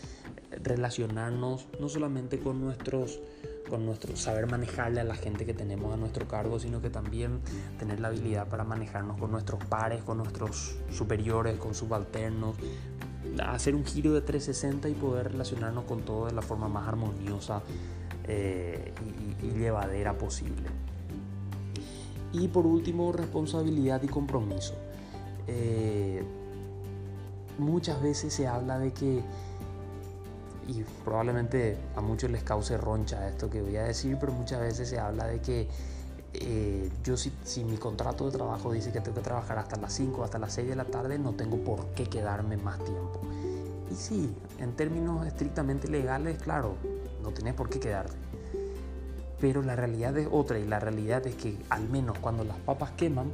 relacionarnos 0.63 1.67
no 1.81 1.89
solamente 1.89 2.39
con 2.39 2.61
nuestros 2.61 3.21
con 3.68 3.87
nuestro 3.87 4.16
saber 4.16 4.50
manejarle 4.50 5.00
a 5.00 5.05
la 5.05 5.14
gente 5.14 5.46
que 5.46 5.55
tenemos 5.55 5.92
a 5.92 5.96
nuestro 5.96 6.29
cargo, 6.29 6.59
sino 6.59 6.81
que 6.81 6.90
también 6.90 7.40
tener 7.79 8.00
la 8.00 8.09
habilidad 8.09 8.48
para 8.48 8.64
manejarnos 8.64 9.18
con 9.18 9.31
nuestros 9.31 9.64
pares, 9.64 10.03
con 10.03 10.18
nuestros 10.18 10.77
superiores, 10.90 11.57
con 11.59 11.74
subalternos, 11.74 12.57
hacer 13.44 13.74
un 13.74 13.85
giro 13.85 14.12
de 14.12 14.20
360 14.20 14.88
y 14.88 14.94
poder 14.94 15.33
relacionarnos 15.33 15.85
con 15.85 16.03
todo 16.03 16.27
de 16.27 16.33
la 16.33 16.42
forma 16.42 16.68
más 16.68 16.87
armoniosa 16.87 17.62
eh, 18.27 18.92
y, 19.42 19.50
llevadera 19.59 20.16
posible. 20.16 20.68
Y 22.33 22.48
por 22.48 22.66
último, 22.66 23.12
responsabilidad 23.12 24.03
y 24.03 24.09
compromiso. 24.09 24.74
Eh, 25.46 26.22
muchas 27.59 28.03
veces 28.03 28.33
se 28.33 28.46
habla 28.46 28.79
de 28.79 28.92
que 28.92 29.22
y 30.68 30.85
probablemente 31.05 31.77
a 31.96 32.00
muchos 32.00 32.31
les 32.31 32.42
cause 32.42 32.77
roncha 32.77 33.29
esto 33.29 33.50
que 33.50 33.62
voy 33.62 33.77
a 33.77 33.85
decir, 33.85 34.16
pero 34.18 34.33
muchas 34.33 34.61
veces 34.61 34.88
se 34.88 34.98
habla 34.98 35.27
de 35.27 35.40
que 35.40 35.68
eh, 36.35 36.90
yo 37.05 37.16
si, 37.16 37.33
si, 37.44 37.64
mi 37.64 37.77
contrato 37.77 38.27
de 38.27 38.33
trabajo 38.33 38.72
dice 38.72 38.90
que 38.90 39.00
tengo 39.00 39.16
que 39.16 39.22
trabajar 39.22 39.59
hasta 39.59 39.77
las 39.77 39.92
5, 39.92 40.24
hasta 40.24 40.38
las 40.38 40.53
6 40.55 40.68
de 40.68 40.77
la 40.77 40.85
tarde, 40.85 41.18
no 41.18 41.33
tengo 41.35 41.59
por 41.59 41.87
qué 41.94 42.07
quedarme 42.07 42.57
más 42.57 42.79
tiempo. 42.79 43.20
Y 43.90 43.94
sí, 43.94 44.35
en 44.59 44.72
términos 44.72 45.27
estrictamente 45.27 45.88
legales, 45.88 46.42
claro, 46.42 46.74
no 47.22 47.31
tienes 47.31 47.55
por 47.55 47.68
qué 47.68 47.79
quedarte. 47.79 48.16
Pero 49.40 49.62
la 49.62 49.77
realidad 49.77 50.16
es 50.18 50.27
otra 50.31 50.59
y 50.59 50.66
la 50.66 50.81
realidad 50.81 51.27
es 51.27 51.37
que 51.37 51.57
al 51.68 51.88
menos 51.88 52.18
cuando 52.18 52.42
las 52.44 52.57
papas 52.59 52.92
queman, 52.92 53.31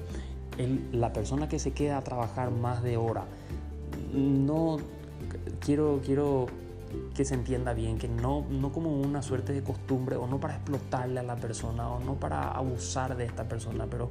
el, 0.59 0.89
la 0.93 1.13
persona 1.13 1.49
que 1.49 1.59
se 1.59 1.73
queda 1.73 1.97
a 1.97 2.03
trabajar 2.03 2.51
más 2.51 2.83
de 2.83 2.97
hora, 2.97 3.25
no 4.13 4.79
quiero, 5.61 6.01
quiero 6.05 6.47
que 7.15 7.25
se 7.25 7.35
entienda 7.35 7.73
bien, 7.75 7.99
que 7.99 8.09
no, 8.09 8.45
no 8.51 8.73
como 8.73 8.91
una 9.01 9.23
suerte 9.23 9.53
de 9.53 9.63
costumbre 9.63 10.17
o 10.17 10.27
no 10.27 10.39
para 10.39 10.55
explotarle 10.57 11.21
a 11.21 11.23
la 11.23 11.37
persona 11.37 11.89
o 11.89 12.01
no 12.01 12.15
para 12.15 12.51
abusar 12.51 13.17
de 13.17 13.25
esta 13.25 13.49
persona, 13.49 13.87
pero 13.91 14.11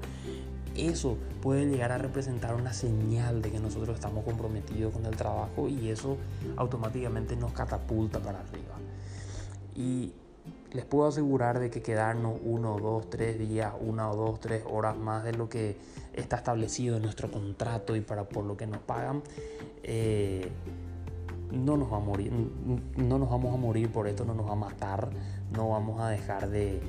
eso 0.75 1.17
puede 1.41 1.65
llegar 1.65 1.91
a 1.91 1.97
representar 1.97 2.55
una 2.55 2.73
señal 2.73 3.41
de 3.41 3.51
que 3.51 3.59
nosotros 3.59 3.95
estamos 3.95 4.23
comprometidos 4.23 4.93
con 4.93 5.05
el 5.05 5.15
trabajo 5.15 5.67
y 5.67 5.89
eso 5.89 6.17
automáticamente 6.55 7.35
nos 7.35 7.51
catapulta 7.51 8.19
para 8.19 8.39
arriba. 8.39 8.75
Y 9.75 10.13
les 10.71 10.85
puedo 10.85 11.07
asegurar 11.07 11.59
de 11.59 11.69
que 11.69 11.81
quedarnos 11.81 12.39
uno, 12.43 12.77
dos, 12.79 13.09
tres 13.09 13.39
días, 13.39 13.73
una 13.79 14.11
o 14.11 14.15
dos, 14.15 14.39
tres 14.39 14.63
horas 14.69 14.97
más 14.97 15.23
de 15.23 15.33
lo 15.33 15.49
que 15.49 15.77
está 16.13 16.37
establecido 16.37 16.97
en 16.97 17.03
nuestro 17.03 17.31
contrato 17.31 17.95
y 17.95 18.01
para 18.01 18.25
por 18.25 18.45
lo 18.45 18.55
que 18.55 18.67
nos 18.67 18.79
pagan, 18.79 19.23
eh, 19.83 20.49
no 21.51 21.77
nos 21.77 21.91
va 21.91 21.97
a 21.97 22.01
morir, 22.01 22.31
no 22.97 23.17
nos 23.17 23.29
vamos 23.29 23.53
a 23.53 23.57
morir 23.57 23.91
por 23.91 24.07
esto, 24.07 24.25
no 24.25 24.33
nos 24.33 24.47
va 24.47 24.53
a 24.53 24.55
matar, 24.55 25.09
no 25.51 25.69
vamos 25.69 25.99
a 26.01 26.09
dejar 26.09 26.49
de, 26.49 26.81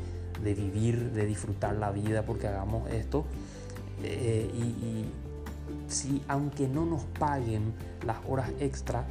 vivir, 0.43 1.13
de 1.13 1.27
disfrutar 1.27 1.75
la 1.77 1.91
vida 1.91 2.23
porque 2.23 2.49
hagamos 2.49 2.89
esto. 2.91 3.25
Eh, 4.03 4.51
y, 4.55 5.07
si 5.89 6.23
aunque 6.29 6.69
no 6.69 6.87
nos 6.87 7.03
paguen 7.19 7.73
las 8.07 8.19
horas 8.29 8.51
extra, 8.61 9.05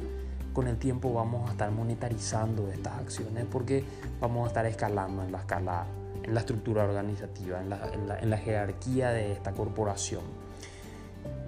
con 0.54 0.66
el 0.66 0.78
tiempo 0.78 1.12
vamos 1.12 1.48
a 1.48 1.52
estar 1.52 1.70
monetarizando 1.70 2.68
estas 2.68 2.98
acciones 2.98 3.46
porque 3.50 3.84
vamos 4.20 4.44
a 4.44 4.48
estar 4.48 4.66
escalando 4.66 5.22
en 5.22 5.30
la 5.30 5.38
escala, 5.38 5.86
en 6.22 6.34
la 6.34 6.40
estructura 6.40 6.84
organizativa, 6.84 7.60
en 7.60 7.70
la, 7.70 8.18
en 8.20 8.30
la 8.30 8.38
jerarquía 8.38 9.10
de 9.10 9.32
esta 9.32 9.52
corporación. 9.52 10.22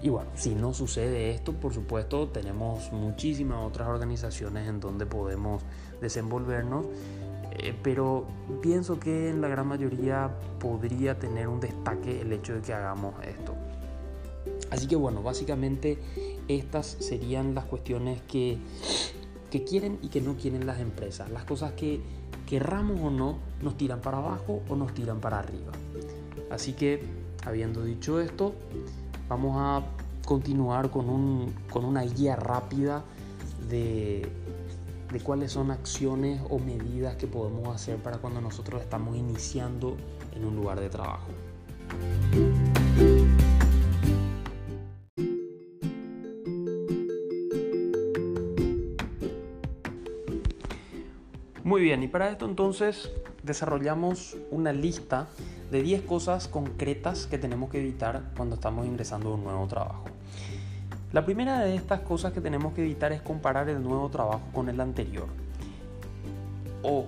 Y 0.02 0.08
bueno, 0.08 0.30
si 0.34 0.54
no 0.56 0.74
sucede 0.74 1.30
esto, 1.30 1.52
por 1.52 1.72
supuesto, 1.72 2.28
tenemos 2.28 2.90
muchísimas 2.92 3.64
otras 3.64 3.86
organizaciones 3.86 4.68
en 4.68 4.80
donde 4.80 5.06
podemos 5.06 5.62
desenvolvernos, 6.00 6.86
eh, 7.52 7.72
pero 7.84 8.26
pienso 8.60 8.98
que 8.98 9.30
en 9.30 9.40
la 9.40 9.46
gran 9.46 9.68
mayoría 9.68 10.36
podría 10.58 11.20
tener 11.20 11.46
un 11.46 11.60
destaque 11.60 12.20
el 12.20 12.32
hecho 12.32 12.54
de 12.54 12.62
que 12.62 12.72
hagamos 12.72 13.14
esto. 13.24 13.54
Así 14.72 14.88
que 14.88 14.96
bueno, 14.96 15.22
básicamente 15.22 15.98
estas 16.48 16.86
serían 16.86 17.54
las 17.54 17.66
cuestiones 17.66 18.22
que, 18.22 18.58
que 19.50 19.62
quieren 19.62 20.00
y 20.02 20.08
que 20.08 20.20
no 20.20 20.36
quieren 20.36 20.66
las 20.66 20.80
empresas. 20.80 21.30
Las 21.30 21.44
cosas 21.44 21.72
que 21.72 22.00
querramos 22.48 23.00
o 23.00 23.10
no 23.10 23.38
nos 23.62 23.76
tiran 23.76 24.00
para 24.00 24.18
abajo 24.18 24.62
o 24.68 24.74
nos 24.74 24.92
tiran 24.94 25.20
para 25.20 25.38
arriba. 25.38 25.70
Así 26.50 26.72
que, 26.72 27.04
habiendo 27.44 27.84
dicho 27.84 28.20
esto, 28.20 28.54
vamos 29.32 29.56
a 29.56 29.82
continuar 30.26 30.90
con, 30.90 31.08
un, 31.08 31.54
con 31.70 31.86
una 31.86 32.02
guía 32.02 32.36
rápida 32.36 33.02
de, 33.70 34.30
de 35.10 35.20
cuáles 35.20 35.52
son 35.52 35.70
acciones 35.70 36.42
o 36.50 36.58
medidas 36.58 37.16
que 37.16 37.26
podemos 37.26 37.74
hacer 37.74 37.96
para 37.96 38.18
cuando 38.18 38.42
nosotros 38.42 38.82
estamos 38.82 39.16
iniciando 39.16 39.96
en 40.36 40.44
un 40.44 40.54
lugar 40.54 40.80
de 40.80 40.90
trabajo. 40.90 41.28
Muy 51.64 51.80
bien, 51.80 52.02
y 52.02 52.08
para 52.08 52.28
esto 52.28 52.44
entonces 52.44 53.10
desarrollamos 53.42 54.36
una 54.50 54.74
lista 54.74 55.26
de 55.72 55.82
10 55.82 56.02
cosas 56.02 56.48
concretas 56.48 57.26
que 57.26 57.38
tenemos 57.38 57.70
que 57.70 57.78
evitar 57.78 58.24
cuando 58.36 58.56
estamos 58.56 58.86
ingresando 58.86 59.30
a 59.30 59.34
un 59.36 59.44
nuevo 59.44 59.66
trabajo. 59.66 60.04
La 61.14 61.24
primera 61.24 61.60
de 61.60 61.74
estas 61.74 62.00
cosas 62.00 62.34
que 62.34 62.42
tenemos 62.42 62.74
que 62.74 62.82
evitar 62.82 63.10
es 63.12 63.22
comparar 63.22 63.70
el 63.70 63.82
nuevo 63.82 64.10
trabajo 64.10 64.42
con 64.52 64.68
el 64.68 64.78
anterior. 64.82 65.28
O 66.82 67.06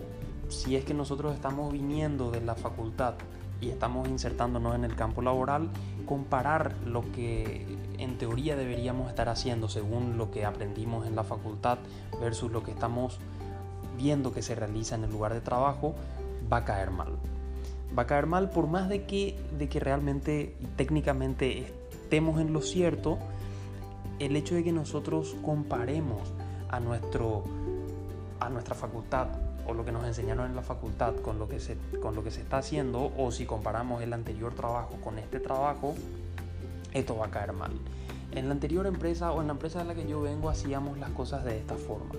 si 0.48 0.76
es 0.76 0.84
que 0.86 0.94
nosotros 0.94 1.34
estamos 1.34 1.74
viniendo 1.74 2.30
de 2.30 2.40
la 2.40 2.54
facultad 2.54 3.16
y 3.60 3.68
estamos 3.68 4.08
insertándonos 4.08 4.74
en 4.74 4.84
el 4.84 4.96
campo 4.96 5.20
laboral, 5.20 5.68
comparar 6.06 6.74
lo 6.86 7.02
que 7.12 7.66
en 7.98 8.16
teoría 8.16 8.56
deberíamos 8.56 9.10
estar 9.10 9.28
haciendo 9.28 9.68
según 9.68 10.16
lo 10.16 10.30
que 10.30 10.46
aprendimos 10.46 11.06
en 11.06 11.16
la 11.16 11.24
facultad 11.24 11.80
versus 12.18 12.50
lo 12.50 12.62
que 12.62 12.70
estamos 12.70 13.18
viendo 13.98 14.32
que 14.32 14.40
se 14.40 14.54
realiza 14.54 14.94
en 14.94 15.04
el 15.04 15.10
lugar 15.10 15.34
de 15.34 15.42
trabajo, 15.42 15.94
va 16.50 16.58
a 16.58 16.64
caer 16.64 16.90
mal. 16.90 17.18
Va 17.96 18.04
a 18.04 18.06
caer 18.06 18.26
mal 18.26 18.50
por 18.50 18.66
más 18.66 18.88
de 18.88 19.04
que, 19.04 19.38
de 19.58 19.68
que 19.68 19.80
realmente 19.80 20.56
técnicamente 20.76 21.72
estemos 21.92 22.40
en 22.40 22.52
lo 22.52 22.60
cierto, 22.60 23.18
el 24.18 24.36
hecho 24.36 24.54
de 24.54 24.64
que 24.64 24.72
nosotros 24.72 25.36
comparemos 25.44 26.20
a, 26.70 26.80
nuestro, 26.80 27.44
a 28.40 28.48
nuestra 28.50 28.74
facultad 28.74 29.28
o 29.66 29.74
lo 29.74 29.84
que 29.84 29.92
nos 29.92 30.04
enseñaron 30.04 30.46
en 30.46 30.56
la 30.56 30.62
facultad 30.62 31.14
con 31.16 31.38
lo, 31.38 31.48
que 31.48 31.60
se, 31.60 31.76
con 32.00 32.14
lo 32.14 32.22
que 32.22 32.30
se 32.30 32.40
está 32.40 32.58
haciendo 32.58 33.12
o 33.16 33.30
si 33.30 33.46
comparamos 33.46 34.02
el 34.02 34.12
anterior 34.12 34.54
trabajo 34.54 34.96
con 35.02 35.18
este 35.18 35.40
trabajo, 35.40 35.94
esto 36.92 37.16
va 37.16 37.26
a 37.26 37.30
caer 37.30 37.52
mal. 37.52 37.72
En 38.32 38.48
la 38.48 38.52
anterior 38.52 38.86
empresa 38.86 39.32
o 39.32 39.40
en 39.40 39.46
la 39.46 39.52
empresa 39.52 39.78
de 39.78 39.84
la 39.84 39.94
que 39.94 40.06
yo 40.06 40.20
vengo 40.20 40.50
hacíamos 40.50 40.98
las 40.98 41.10
cosas 41.10 41.44
de 41.44 41.56
esta 41.58 41.76
forma 41.76 42.14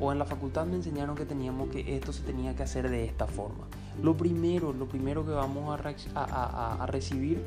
o 0.00 0.12
en 0.12 0.18
la 0.18 0.24
facultad 0.24 0.66
me 0.66 0.76
enseñaron 0.76 1.16
que 1.16 1.24
teníamos 1.24 1.68
que 1.70 1.96
esto 1.96 2.12
se 2.12 2.22
tenía 2.22 2.54
que 2.54 2.62
hacer 2.62 2.90
de 2.90 3.04
esta 3.04 3.26
forma. 3.26 3.66
Lo 4.02 4.16
primero, 4.16 4.72
lo 4.72 4.86
primero 4.86 5.24
que 5.24 5.32
vamos 5.32 5.78
a, 6.14 6.86
recibir, 6.86 7.42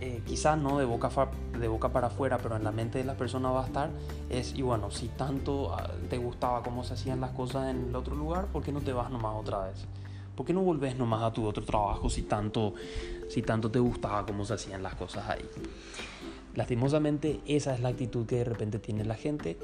eh, 0.00 0.22
quizás 0.24 0.58
no 0.58 0.78
de 0.78 0.84
boca, 0.84 1.10
de 1.58 1.68
boca 1.68 1.92
para 1.92 2.06
afuera, 2.08 2.38
pero 2.38 2.56
en 2.56 2.64
la 2.64 2.72
mente 2.72 2.98
de 2.98 3.04
las 3.04 3.16
personas 3.16 3.52
va 3.52 3.64
a 3.64 3.66
estar, 3.66 3.90
es, 4.30 4.54
y 4.54 4.62
bueno, 4.62 4.90
si 4.90 5.08
tanto 5.08 5.74
ah, 5.74 5.90
te 6.08 6.18
gustaba 6.18 6.62
cómo 6.62 6.84
se 6.84 6.94
hacían 6.94 7.20
las 7.20 7.30
cosas 7.32 7.70
en 7.70 7.88
el 7.88 7.96
otro 7.96 8.14
lugar, 8.14 8.46
¿por 8.46 8.62
qué 8.62 8.72
no 8.72 8.80
te 8.80 8.92
vas 8.92 9.10
nomás 9.10 9.34
otra 9.36 9.66
vez? 9.66 9.86
¿Por 10.36 10.46
qué 10.46 10.54
no 10.54 10.62
volvés 10.62 10.96
nomás 10.96 11.22
a 11.22 11.32
tu 11.32 11.46
otro 11.46 11.64
trabajo 11.64 12.08
si 12.08 12.22
tanto, 12.22 12.74
si 13.28 13.42
tanto 13.42 13.70
te 13.70 13.78
gustaba 13.78 14.24
cómo 14.24 14.44
se 14.44 14.54
hacían 14.54 14.82
las 14.82 14.94
cosas 14.94 15.28
ahí? 15.28 15.44
Lastimosamente 16.54 17.40
esa 17.46 17.74
es 17.74 17.80
la 17.80 17.88
actitud 17.88 18.26
que 18.26 18.36
de 18.36 18.44
repente 18.44 18.78
tiene 18.78 19.04
la 19.04 19.14
gente 19.14 19.58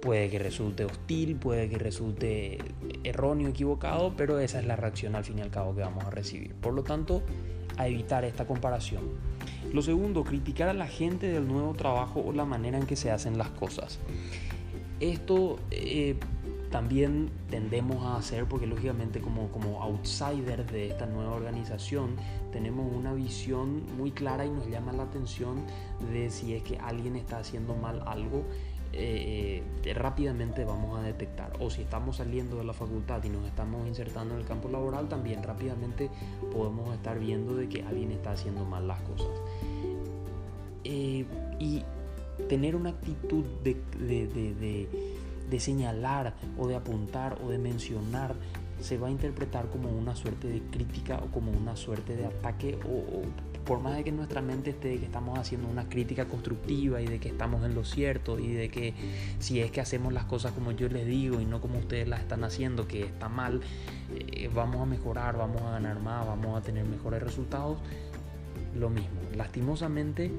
Puede 0.00 0.30
que 0.30 0.38
resulte 0.38 0.84
hostil, 0.84 1.36
puede 1.36 1.68
que 1.68 1.78
resulte 1.78 2.58
erróneo, 3.04 3.48
equivocado, 3.48 4.14
pero 4.16 4.38
esa 4.38 4.58
es 4.58 4.66
la 4.66 4.76
reacción 4.76 5.14
al 5.14 5.24
fin 5.24 5.38
y 5.38 5.42
al 5.42 5.50
cabo 5.50 5.74
que 5.74 5.82
vamos 5.82 6.04
a 6.04 6.10
recibir. 6.10 6.54
Por 6.54 6.74
lo 6.74 6.82
tanto, 6.82 7.22
a 7.76 7.88
evitar 7.88 8.24
esta 8.24 8.46
comparación. 8.46 9.02
Lo 9.72 9.82
segundo, 9.82 10.24
criticar 10.24 10.68
a 10.68 10.74
la 10.74 10.86
gente 10.86 11.28
del 11.28 11.46
nuevo 11.46 11.74
trabajo 11.74 12.22
o 12.24 12.32
la 12.32 12.44
manera 12.44 12.78
en 12.78 12.86
que 12.86 12.96
se 12.96 13.10
hacen 13.10 13.38
las 13.38 13.50
cosas. 13.50 13.98
Esto 15.00 15.58
eh, 15.70 16.16
también 16.70 17.30
tendemos 17.50 18.04
a 18.04 18.16
hacer 18.16 18.46
porque 18.46 18.66
lógicamente 18.66 19.20
como, 19.20 19.48
como 19.52 19.82
outsiders 19.82 20.70
de 20.72 20.88
esta 20.88 21.06
nueva 21.06 21.34
organización 21.34 22.16
tenemos 22.50 22.90
una 22.92 23.12
visión 23.12 23.82
muy 23.96 24.10
clara 24.10 24.46
y 24.46 24.50
nos 24.50 24.66
llama 24.68 24.92
la 24.92 25.04
atención 25.04 25.64
de 26.12 26.30
si 26.30 26.54
es 26.54 26.62
que 26.62 26.78
alguien 26.78 27.16
está 27.16 27.38
haciendo 27.38 27.74
mal 27.74 28.02
algo 28.06 28.44
eh, 28.92 29.62
eh, 29.84 29.94
rápidamente 29.94 30.64
vamos 30.64 30.98
a 30.98 31.02
detectar. 31.02 31.52
O 31.60 31.70
si 31.70 31.82
estamos 31.82 32.16
saliendo 32.16 32.56
de 32.56 32.64
la 32.64 32.72
facultad 32.72 33.22
y 33.24 33.28
nos 33.28 33.46
estamos 33.46 33.86
insertando 33.86 34.34
en 34.34 34.40
el 34.40 34.46
campo 34.46 34.68
laboral, 34.68 35.08
también 35.08 35.42
rápidamente 35.42 36.10
podemos 36.52 36.94
estar 36.94 37.18
viendo 37.18 37.54
de 37.54 37.68
que 37.68 37.82
alguien 37.82 38.12
está 38.12 38.32
haciendo 38.32 38.64
mal 38.64 38.86
las 38.86 39.00
cosas. 39.02 39.30
Eh, 40.84 41.24
y 41.58 41.82
tener 42.48 42.76
una 42.76 42.90
actitud 42.90 43.44
de, 43.62 43.80
de, 43.98 44.88
de, 45.48 45.60
señalar 45.60 46.34
o 46.58 46.66
de 46.66 46.74
apuntar 46.74 47.38
o 47.44 47.50
de 47.50 47.58
mencionar 47.58 48.34
se 48.80 48.98
va 48.98 49.08
a 49.08 49.10
interpretar 49.10 49.68
como 49.68 49.90
una 49.90 50.16
suerte 50.16 50.48
de 50.48 50.60
crítica 50.60 51.22
o 51.22 51.30
como 51.30 51.52
una 51.52 51.76
suerte 51.76 52.16
de 52.16 52.26
ataque 52.26 52.78
o 52.84 53.22
por 53.64 53.80
más 53.80 53.96
de 53.96 54.04
que 54.04 54.12
nuestra 54.12 54.42
mente 54.42 54.70
esté 54.70 54.88
de 54.88 54.98
que 54.98 55.04
estamos 55.06 55.38
haciendo 55.38 55.68
una 55.68 55.88
crítica 55.88 56.24
constructiva 56.26 57.00
y 57.00 57.06
de 57.06 57.18
que 57.18 57.28
estamos 57.28 57.64
en 57.64 57.74
lo 57.74 57.84
cierto 57.84 58.38
y 58.38 58.52
de 58.52 58.68
que 58.68 58.94
si 59.38 59.60
es 59.60 59.70
que 59.70 59.80
hacemos 59.80 60.12
las 60.12 60.24
cosas 60.24 60.52
como 60.52 60.72
yo 60.72 60.88
les 60.88 61.06
digo 61.06 61.40
y 61.40 61.44
no 61.44 61.60
como 61.60 61.78
ustedes 61.78 62.08
las 62.08 62.20
están 62.20 62.44
haciendo, 62.44 62.88
que 62.88 63.02
está 63.04 63.28
mal, 63.28 63.60
eh, 64.14 64.50
vamos 64.52 64.80
a 64.82 64.86
mejorar, 64.86 65.36
vamos 65.36 65.62
a 65.62 65.72
ganar 65.72 66.00
más, 66.00 66.26
vamos 66.26 66.58
a 66.58 66.62
tener 66.62 66.84
mejores 66.84 67.22
resultados, 67.22 67.78
lo 68.74 68.90
mismo. 68.90 69.20
Lastimosamente, 69.36 70.30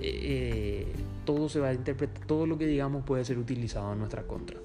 eh, 0.00 0.92
todo 1.24 1.48
se 1.48 1.60
va 1.60 1.68
a 1.68 1.74
interpretar, 1.74 2.26
todo 2.26 2.46
lo 2.46 2.58
que 2.58 2.66
digamos 2.66 3.04
puede 3.04 3.24
ser 3.24 3.38
utilizado 3.38 3.92
en 3.92 3.98
nuestra 4.00 4.22
contra. 4.24 4.58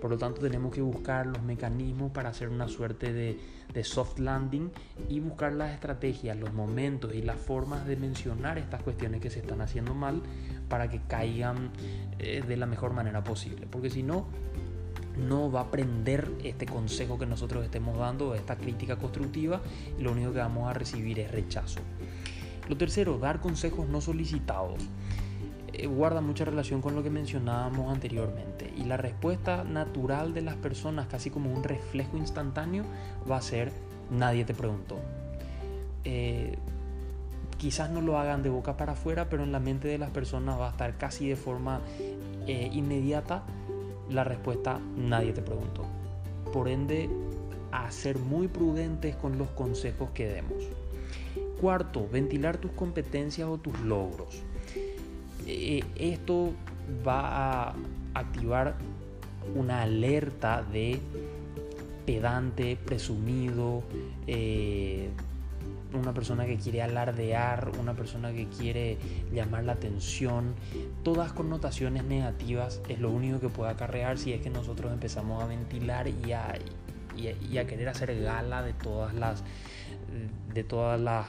Por 0.00 0.10
lo 0.10 0.18
tanto, 0.18 0.40
tenemos 0.40 0.72
que 0.72 0.80
buscar 0.80 1.26
los 1.26 1.42
mecanismos 1.42 2.10
para 2.10 2.30
hacer 2.30 2.48
una 2.48 2.68
suerte 2.68 3.12
de, 3.12 3.38
soft 3.84 4.18
landing 4.18 4.70
y 5.08 5.20
buscar 5.20 5.52
las 5.52 5.72
estrategias, 5.72 6.36
los 6.36 6.52
momentos 6.52 7.14
y 7.14 7.22
las 7.22 7.36
formas 7.36 7.86
de 7.86 7.96
mencionar 7.96 8.58
estas 8.58 8.82
cuestiones 8.82 9.20
que 9.20 9.30
se 9.30 9.40
están 9.40 9.60
haciendo 9.60 9.94
mal 9.94 10.22
para 10.68 10.88
que 10.88 11.00
caigan 11.06 11.70
eh, 12.18 12.42
de 12.46 12.56
la 12.56 12.66
mejor 12.66 12.92
manera 12.92 13.22
posible. 13.22 13.66
Porque 13.70 13.90
si 13.90 14.02
no, 14.02 14.26
no 15.28 15.50
va 15.52 15.60
a 15.60 15.64
aprender 15.64 16.30
este 16.42 16.66
consejo 16.66 17.18
que 17.18 17.26
nosotros 17.26 17.64
estemos 17.64 17.98
dando, 17.98 18.34
esta 18.34 18.56
crítica 18.56 18.96
constructiva, 18.96 19.60
y 19.98 20.02
lo 20.02 20.12
único 20.12 20.32
que 20.32 20.38
vamos 20.38 20.68
a 20.68 20.72
recibir 20.72 21.20
es 21.20 21.30
rechazo. 21.30 21.80
Lo 22.68 22.76
tercero, 22.76 23.18
dar 23.18 23.40
consejos 23.40 23.88
no 23.88 24.00
solicitados. 24.00 24.82
Eh, 25.80 25.86
guarda 25.86 26.20
mucha 26.20 26.44
relación 26.44 26.82
con 26.82 26.94
lo 26.94 27.02
que 27.02 27.08
mencionábamos 27.08 27.90
anteriormente 27.90 28.70
y 28.76 28.84
la 28.84 28.98
respuesta 28.98 29.64
natural 29.64 30.34
de 30.34 30.42
las 30.42 30.56
personas, 30.56 31.06
casi 31.06 31.30
como 31.30 31.50
un 31.50 31.64
reflejo 31.64 32.18
instantáneo, 32.18 32.84
va 33.30 33.38
a 33.38 33.42
ser 33.42 33.72
nadie 34.10 34.44
te 34.44 34.52
preguntó. 34.52 34.98
Eh, 36.04 36.58
quizás 37.56 37.88
no 37.88 38.02
lo 38.02 38.18
hagan 38.18 38.42
de 38.42 38.50
boca 38.50 38.76
para 38.76 38.92
afuera, 38.92 39.30
pero 39.30 39.42
en 39.42 39.52
la 39.52 39.60
mente 39.60 39.88
de 39.88 39.96
las 39.96 40.10
personas 40.10 40.60
va 40.60 40.68
a 40.68 40.70
estar 40.72 40.98
casi 40.98 41.30
de 41.30 41.36
forma 41.36 41.80
eh, 42.46 42.68
inmediata 42.74 43.42
la 44.10 44.24
respuesta 44.24 44.80
nadie 44.98 45.32
te 45.32 45.40
preguntó. 45.40 45.86
Por 46.52 46.68
ende, 46.68 47.08
a 47.72 47.90
ser 47.90 48.18
muy 48.18 48.48
prudentes 48.48 49.16
con 49.16 49.38
los 49.38 49.48
consejos 49.48 50.10
que 50.12 50.26
demos. 50.26 50.62
Cuarto, 51.58 52.06
ventilar 52.06 52.58
tus 52.58 52.72
competencias 52.72 53.48
o 53.48 53.56
tus 53.56 53.78
logros. 53.80 54.42
Eh, 55.52 55.84
esto 55.96 56.52
va 57.06 57.68
a 57.68 57.74
activar 58.14 58.76
una 59.56 59.82
alerta 59.82 60.62
de 60.62 61.00
pedante, 62.06 62.76
presumido, 62.76 63.82
eh, 64.28 65.10
una 65.92 66.14
persona 66.14 66.46
que 66.46 66.56
quiere 66.56 66.82
alardear, 66.82 67.72
una 67.80 67.94
persona 67.94 68.32
que 68.32 68.46
quiere 68.46 68.96
llamar 69.32 69.64
la 69.64 69.72
atención, 69.72 70.54
todas 71.02 71.32
connotaciones 71.32 72.04
negativas 72.04 72.80
es 72.88 73.00
lo 73.00 73.10
único 73.10 73.40
que 73.40 73.48
puede 73.48 73.72
acarrear 73.72 74.18
si 74.18 74.32
es 74.32 74.40
que 74.40 74.50
nosotros 74.50 74.92
empezamos 74.92 75.42
a 75.42 75.46
ventilar 75.46 76.06
y 76.06 76.32
a, 76.32 76.56
y 77.16 77.58
a, 77.58 77.66
querer 77.66 77.88
hacer 77.88 78.20
gala 78.22 78.62
de 78.62 78.72
todas 78.72 79.14
las 79.14 79.42
de 80.54 80.64
todas 80.64 81.00
las 81.00 81.26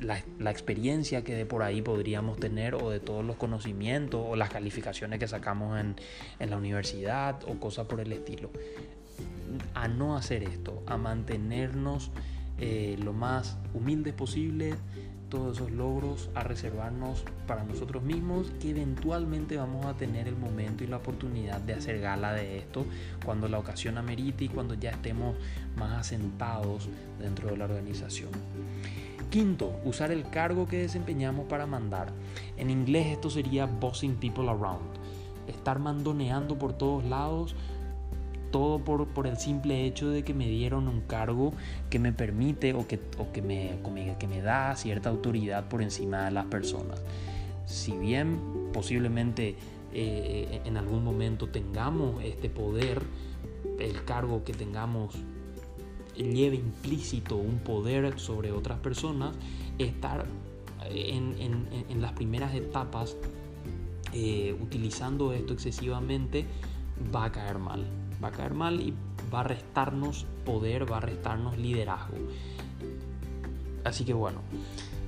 la, 0.00 0.50
experiencia 0.50 1.24
que 1.24 1.34
de 1.34 1.46
por 1.46 1.62
ahí 1.62 1.82
podríamos 1.82 2.38
tener 2.38 2.74
o 2.74 2.90
de 2.90 3.00
todos 3.00 3.24
los 3.24 3.36
conocimientos 3.36 4.20
o 4.26 4.36
las 4.36 4.50
calificaciones 4.50 5.18
que 5.18 5.28
sacamos 5.28 5.78
en, 5.80 5.96
la 6.50 6.56
universidad 6.56 7.42
o 7.46 7.58
cosas 7.58 7.86
por 7.86 8.00
el 8.00 8.12
estilo. 8.12 8.50
A 9.74 9.88
no 9.88 10.16
hacer 10.16 10.42
esto, 10.42 10.82
a 10.86 10.96
mantenernos 10.96 12.10
eh, 12.58 12.96
lo 13.02 13.12
más 13.12 13.58
humildes 13.74 14.12
posible, 14.12 14.74
todos 15.30 15.56
esos 15.56 15.72
logros, 15.72 16.30
a 16.34 16.42
reservarnos 16.42 17.24
para 17.46 17.64
nosotros 17.64 18.02
mismos, 18.02 18.52
que 18.60 18.70
eventualmente 18.70 19.56
vamos 19.56 19.86
a 19.86 19.94
tener 19.94 20.28
el 20.28 20.36
momento 20.36 20.84
y 20.84 20.86
la 20.86 20.98
oportunidad 20.98 21.60
de 21.60 21.74
hacer 21.74 22.00
gala 22.00 22.32
de 22.32 22.58
esto 22.58 22.86
cuando 23.24 23.48
la 23.48 23.58
ocasión 23.58 23.98
amerite 23.98 24.44
y 24.44 24.48
cuando 24.48 24.74
ya 24.74 24.90
estemos 24.90 25.36
más 25.76 25.92
asentados 25.92 26.88
dentro 27.18 27.48
de 27.50 27.56
la 27.56 27.64
organización. 27.64 28.30
Quinto, 29.30 29.78
usar 29.84 30.10
el 30.10 30.28
cargo 30.28 30.66
que 30.66 30.78
desempeñamos 30.78 31.46
para 31.46 31.66
mandar. 31.66 32.12
En 32.56 32.70
inglés 32.70 33.08
esto 33.08 33.30
sería 33.30 33.66
bossing 33.66 34.16
people 34.16 34.48
around. 34.48 34.96
Estar 35.48 35.78
mandoneando 35.78 36.58
por 36.58 36.72
todos 36.72 37.04
lados 37.04 37.54
todo 38.50 38.78
por, 38.78 39.08
por, 39.08 39.26
el 39.26 39.36
simple 39.36 39.84
hecho 39.84 40.08
de 40.08 40.22
que 40.22 40.32
me 40.32 40.48
dieron 40.48 40.88
un 40.88 41.02
cargo 41.02 41.52
que 41.90 41.98
me 41.98 42.12
permite 42.12 42.74
o 42.74 42.86
que, 42.86 43.00
o 43.18 43.30
que, 43.32 43.42
me, 43.42 43.76
que 44.18 44.26
me 44.26 44.40
da 44.40 44.74
cierta 44.76 45.10
autoridad 45.10 45.68
por 45.68 45.82
encima 45.82 46.24
de 46.26 46.30
las 46.30 46.46
personas. 46.46 47.02
Si 47.66 47.92
bien 47.92 48.38
posiblemente 48.72 49.56
eh, 49.92 50.60
en 50.64 50.76
algún 50.76 51.04
momento 51.04 51.48
tengamos 51.48 52.22
este 52.22 52.48
poder, 52.48 53.02
el 53.78 54.04
cargo 54.04 54.44
que 54.44 54.52
tengamos 54.52 55.14
lleve 56.16 56.56
implícito 56.56 57.36
un 57.36 57.58
poder 57.58 58.18
sobre 58.18 58.52
otras 58.52 58.78
personas, 58.78 59.36
estar 59.78 60.26
en, 60.88 61.36
en, 61.88 62.02
las 62.02 62.12
primeras 62.12 62.54
etapas 62.54 63.16
eh, 64.12 64.56
utilizando 64.60 65.32
esto 65.32 65.52
excesivamente 65.52 66.46
va 67.14 67.24
a 67.24 67.32
caer 67.32 67.58
mal 67.58 67.84
va 68.22 68.28
a 68.28 68.32
caer 68.32 68.54
mal 68.54 68.80
y 68.80 68.94
va 69.32 69.40
a 69.40 69.44
restarnos 69.44 70.26
poder, 70.44 70.90
va 70.90 70.98
a 70.98 71.00
restarnos 71.00 71.58
liderazgo. 71.58 72.16
Así 73.84 74.04
que 74.04 74.14
bueno, 74.14 74.40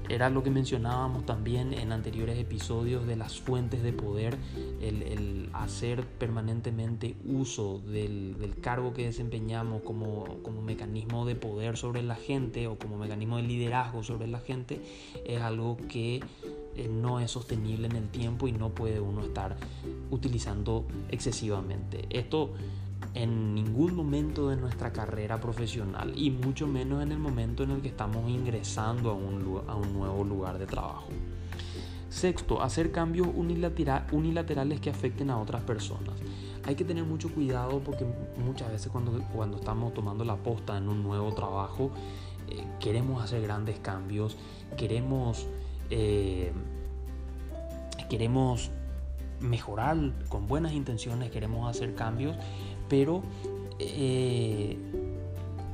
era 0.08 0.30
lo 0.30 0.42
que 0.42 0.50
mencionábamos 0.50 1.26
también 1.26 1.72
en 1.74 1.92
anteriores 1.92 2.38
episodios 2.38 3.06
de 3.06 3.16
las 3.16 3.38
fuentes 3.38 3.82
de 3.82 3.92
poder, 3.92 4.38
el, 4.80 5.50
hacer 5.52 6.04
permanentemente 6.06 7.16
uso 7.24 7.80
del, 7.80 8.36
cargo 8.60 8.92
que 8.92 9.04
desempeñamos 9.04 9.82
como, 9.82 10.42
como, 10.42 10.62
mecanismo 10.62 11.26
de 11.26 11.34
poder 11.34 11.76
sobre 11.76 12.02
la 12.02 12.16
gente 12.16 12.66
o 12.66 12.78
como 12.78 12.98
mecanismo 12.98 13.36
de 13.36 13.42
liderazgo 13.42 14.02
sobre 14.02 14.26
la 14.26 14.40
gente, 14.40 14.80
es 15.24 15.40
algo 15.40 15.76
que 15.88 16.20
eh, 16.76 16.88
no 16.88 17.20
es 17.20 17.30
sostenible 17.30 17.86
en 17.86 17.96
el 17.96 18.08
tiempo 18.08 18.48
y 18.48 18.52
no 18.52 18.70
puede 18.70 19.00
uno 19.00 19.22
estar 19.22 19.56
utilizando 20.10 20.86
excesivamente. 21.10 22.06
Esto 22.10 22.52
en 23.14 23.54
ningún 23.54 23.94
momento 23.94 24.48
de 24.48 24.56
nuestra 24.56 24.92
carrera 24.92 25.40
profesional 25.40 26.12
y 26.16 26.30
mucho 26.30 26.66
menos 26.66 27.02
en 27.02 27.12
el 27.12 27.18
momento 27.18 27.62
en 27.62 27.72
el 27.72 27.80
que 27.80 27.88
estamos 27.88 28.28
ingresando 28.30 29.10
a 29.10 29.14
un, 29.14 29.62
a 29.66 29.74
un 29.74 29.92
nuevo 29.92 30.24
lugar 30.24 30.58
de 30.58 30.66
trabajo. 30.66 31.08
Sexto, 32.10 32.62
hacer 32.62 32.90
cambios 32.90 33.28
unilaterales 33.34 34.80
que 34.80 34.90
afecten 34.90 35.30
a 35.30 35.38
otras 35.38 35.62
personas. 35.62 36.14
Hay 36.64 36.74
que 36.74 36.84
tener 36.84 37.04
mucho 37.04 37.32
cuidado 37.32 37.80
porque 37.80 38.06
muchas 38.44 38.70
veces 38.70 38.90
cuando, 38.90 39.22
cuando 39.34 39.58
estamos 39.58 39.92
tomando 39.94 40.24
la 40.24 40.36
posta 40.36 40.78
en 40.78 40.88
un 40.88 41.02
nuevo 41.02 41.34
trabajo, 41.34 41.90
eh, 42.48 42.64
queremos 42.80 43.22
hacer 43.22 43.42
grandes 43.42 43.78
cambios, 43.78 44.36
queremos, 44.76 45.46
eh, 45.90 46.52
queremos 48.08 48.70
mejorar 49.40 49.96
con 50.28 50.46
buenas 50.46 50.72
intenciones, 50.72 51.30
queremos 51.30 51.68
hacer 51.68 51.94
cambios, 51.94 52.36
pero 52.88 53.22
eh, 53.78 54.78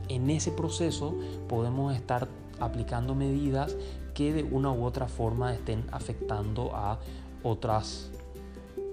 en 0.08 0.30
ese 0.30 0.50
proceso 0.50 1.14
podemos 1.48 1.94
estar 1.94 2.28
aplicando 2.60 3.14
medidas 3.14 3.76
que 4.14 4.32
de 4.32 4.42
una 4.44 4.70
u 4.70 4.84
otra 4.84 5.08
forma 5.08 5.52
estén 5.54 5.84
afectando 5.90 6.74
a 6.74 6.98
otras, 7.42 8.10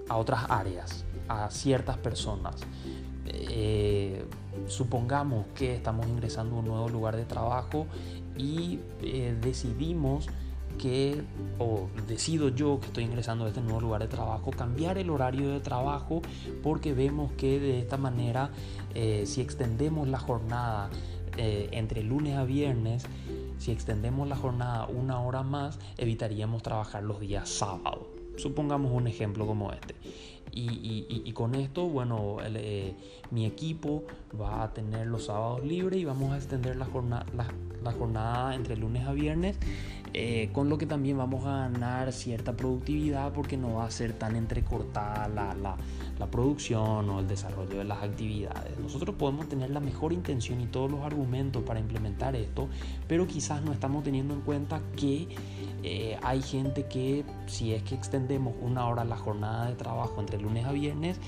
a 0.08 0.16
otras 0.16 0.46
áreas, 0.48 1.04
a 1.28 1.50
ciertas 1.50 1.96
personas. 1.98 2.56
Eh, 3.26 4.24
supongamos 4.66 5.46
que 5.54 5.74
estamos 5.74 6.06
ingresando 6.06 6.56
a 6.56 6.58
un 6.58 6.66
nuevo 6.66 6.88
lugar 6.88 7.16
de 7.16 7.24
trabajo 7.24 7.86
y 8.36 8.80
eh, 9.00 9.36
decidimos 9.40 10.28
que, 10.78 11.22
o 11.58 11.88
decido 12.06 12.48
yo 12.48 12.80
que 12.80 12.86
estoy 12.86 13.04
ingresando 13.04 13.44
a 13.44 13.48
este 13.48 13.60
nuevo 13.60 13.80
lugar 13.80 14.02
de 14.02 14.08
trabajo, 14.08 14.50
cambiar 14.50 14.98
el 14.98 15.10
horario 15.10 15.50
de 15.50 15.60
trabajo 15.60 16.22
porque 16.62 16.92
vemos 16.92 17.32
que 17.32 17.60
de 17.60 17.78
esta 17.78 17.96
manera, 17.96 18.50
eh, 18.94 19.24
si 19.26 19.40
extendemos 19.40 20.08
la 20.08 20.18
jornada 20.18 20.90
eh, 21.36 21.68
entre 21.72 22.02
lunes 22.02 22.36
a 22.36 22.44
viernes, 22.44 23.04
si 23.58 23.70
extendemos 23.70 24.28
la 24.28 24.36
jornada 24.36 24.86
una 24.86 25.20
hora 25.20 25.42
más, 25.42 25.78
evitaríamos 25.96 26.62
trabajar 26.62 27.02
los 27.02 27.20
días 27.20 27.48
sábados. 27.48 28.06
Supongamos 28.36 28.92
un 28.92 29.06
ejemplo 29.06 29.46
como 29.46 29.72
este. 29.72 29.94
Y, 30.54 31.32
con 31.32 31.54
esto, 31.54 31.86
bueno, 31.86 32.36
eh, 32.44 32.94
mi 33.32 33.46
equipo 33.46 34.04
va 34.40 34.62
a 34.62 34.72
tener 34.72 35.06
los 35.06 35.26
sábados 35.26 35.64
libres 35.64 35.98
y 35.98 36.04
vamos 36.04 36.32
a 36.32 36.36
extender 36.36 36.76
la 36.76 36.84
jornada, 36.84 38.54
entre 38.54 38.76
lunes 38.76 39.06
a 39.06 39.12
viernes 39.12 39.56
eh, 40.14 40.50
con 40.52 40.68
lo 40.68 40.76
que 40.76 40.84
también 40.84 41.16
vamos 41.16 41.46
a 41.46 41.68
ganar 41.68 42.12
cierta 42.12 42.54
productividad 42.54 43.32
porque 43.32 43.56
no 43.56 43.76
va 43.76 43.86
a 43.86 43.90
ser 43.90 44.12
tan 44.12 44.36
entrecortada 44.36 45.26
la, 45.28 45.54
la, 45.54 45.76
la, 46.18 46.26
producción 46.26 47.08
o 47.08 47.20
el 47.20 47.28
desarrollo 47.28 47.78
de 47.78 47.84
las 47.84 48.02
actividades. 48.02 48.78
Nosotros 48.78 49.16
podemos 49.16 49.48
tener 49.48 49.70
la 49.70 49.80
mejor 49.80 50.12
intención 50.12 50.60
y 50.60 50.66
todos 50.66 50.90
los 50.90 51.00
argumentos 51.00 51.62
para 51.62 51.80
implementar 51.80 52.36
esto, 52.36 52.68
pero 53.08 53.26
quizás 53.26 53.62
no 53.62 53.72
estamos 53.72 54.04
teniendo 54.04 54.34
en 54.34 54.42
cuenta 54.42 54.82
que 54.96 55.28
eh, 55.82 56.18
hay 56.22 56.42
gente 56.42 56.84
que 56.84 57.24
si 57.46 57.72
es 57.72 57.82
que 57.82 57.94
extendemos 57.94 58.54
una 58.60 58.86
hora 58.88 59.04
la 59.04 59.16
jornada 59.16 59.70
de 59.70 59.76
trabajo 59.76 60.20
entre 60.20 60.38
lunes 60.38 60.66
a 60.66 60.72
viernes, 60.72 61.18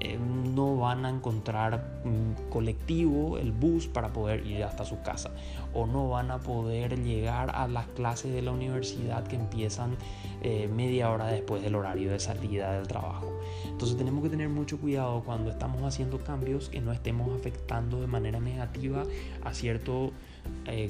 eh, 0.00 0.18
no 0.18 0.76
van 0.76 1.04
a 1.04 1.10
encontrar 1.10 2.00
un 2.04 2.34
colectivo, 2.48 3.36
el 3.38 3.52
bus 3.52 3.86
para 3.86 4.12
poder 4.12 4.46
ir 4.46 4.64
hasta 4.64 4.84
su 4.84 5.02
casa 5.02 5.30
o 5.74 5.86
no 5.86 6.08
van 6.08 6.30
a 6.30 6.38
poder 6.38 6.98
llegar 7.02 7.50
a 7.54 7.68
las 7.68 7.86
clases 7.88 8.32
de 8.32 8.42
la 8.42 8.50
universidad 8.50 9.26
que 9.26 9.36
empiezan 9.36 9.96
eh, 10.42 10.68
media 10.74 11.10
hora 11.10 11.26
después 11.26 11.62
del 11.62 11.74
horario 11.74 12.10
de 12.10 12.18
salida 12.18 12.72
del 12.72 12.88
trabajo. 12.88 13.30
Entonces 13.66 13.96
tenemos 13.96 14.22
que 14.22 14.30
tener 14.30 14.48
mucho 14.48 14.78
cuidado 14.80 15.22
cuando 15.22 15.50
estamos 15.50 15.82
haciendo 15.82 16.18
cambios 16.18 16.70
que 16.70 16.80
no 16.80 16.92
estemos 16.92 17.38
afectando 17.38 18.00
de 18.00 18.06
manera 18.06 18.40
negativa 18.40 19.04
a 19.44 19.54
cierto 19.54 20.12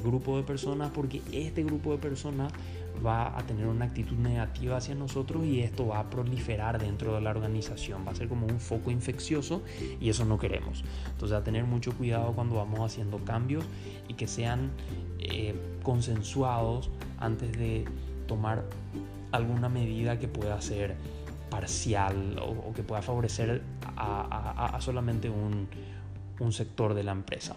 grupo 0.01 0.37
de 0.37 0.43
personas 0.43 0.91
porque 0.91 1.21
este 1.33 1.63
grupo 1.63 1.91
de 1.91 1.97
personas 1.97 2.53
va 3.05 3.37
a 3.37 3.41
tener 3.43 3.67
una 3.67 3.85
actitud 3.85 4.17
negativa 4.17 4.77
hacia 4.77 4.95
nosotros 4.95 5.45
y 5.45 5.61
esto 5.61 5.87
va 5.87 5.99
a 5.99 6.09
proliferar 6.09 6.79
dentro 6.79 7.15
de 7.15 7.21
la 7.21 7.31
organización, 7.31 8.05
va 8.05 8.11
a 8.11 8.15
ser 8.15 8.27
como 8.27 8.45
un 8.47 8.59
foco 8.59 8.91
infeccioso 8.91 9.63
y 9.99 10.09
eso 10.09 10.25
no 10.25 10.37
queremos. 10.37 10.83
Entonces 11.11 11.37
a 11.37 11.43
tener 11.43 11.65
mucho 11.65 11.93
cuidado 11.93 12.33
cuando 12.33 12.55
vamos 12.55 12.79
haciendo 12.79 13.17
cambios 13.23 13.63
y 14.07 14.13
que 14.13 14.27
sean 14.27 14.71
eh, 15.19 15.55
consensuados 15.83 16.89
antes 17.19 17.57
de 17.57 17.85
tomar 18.27 18.63
alguna 19.31 19.69
medida 19.69 20.19
que 20.19 20.27
pueda 20.27 20.59
ser 20.61 20.95
parcial 21.49 22.39
o, 22.39 22.73
que 22.73 22.83
pueda 22.83 23.01
favorecer 23.01 23.61
a, 23.97 24.77
solamente 24.79 25.29
un, 25.29 25.67
un 26.39 26.51
sector 26.51 26.93
de 26.93 27.03
la 27.03 27.11
empresa. 27.11 27.55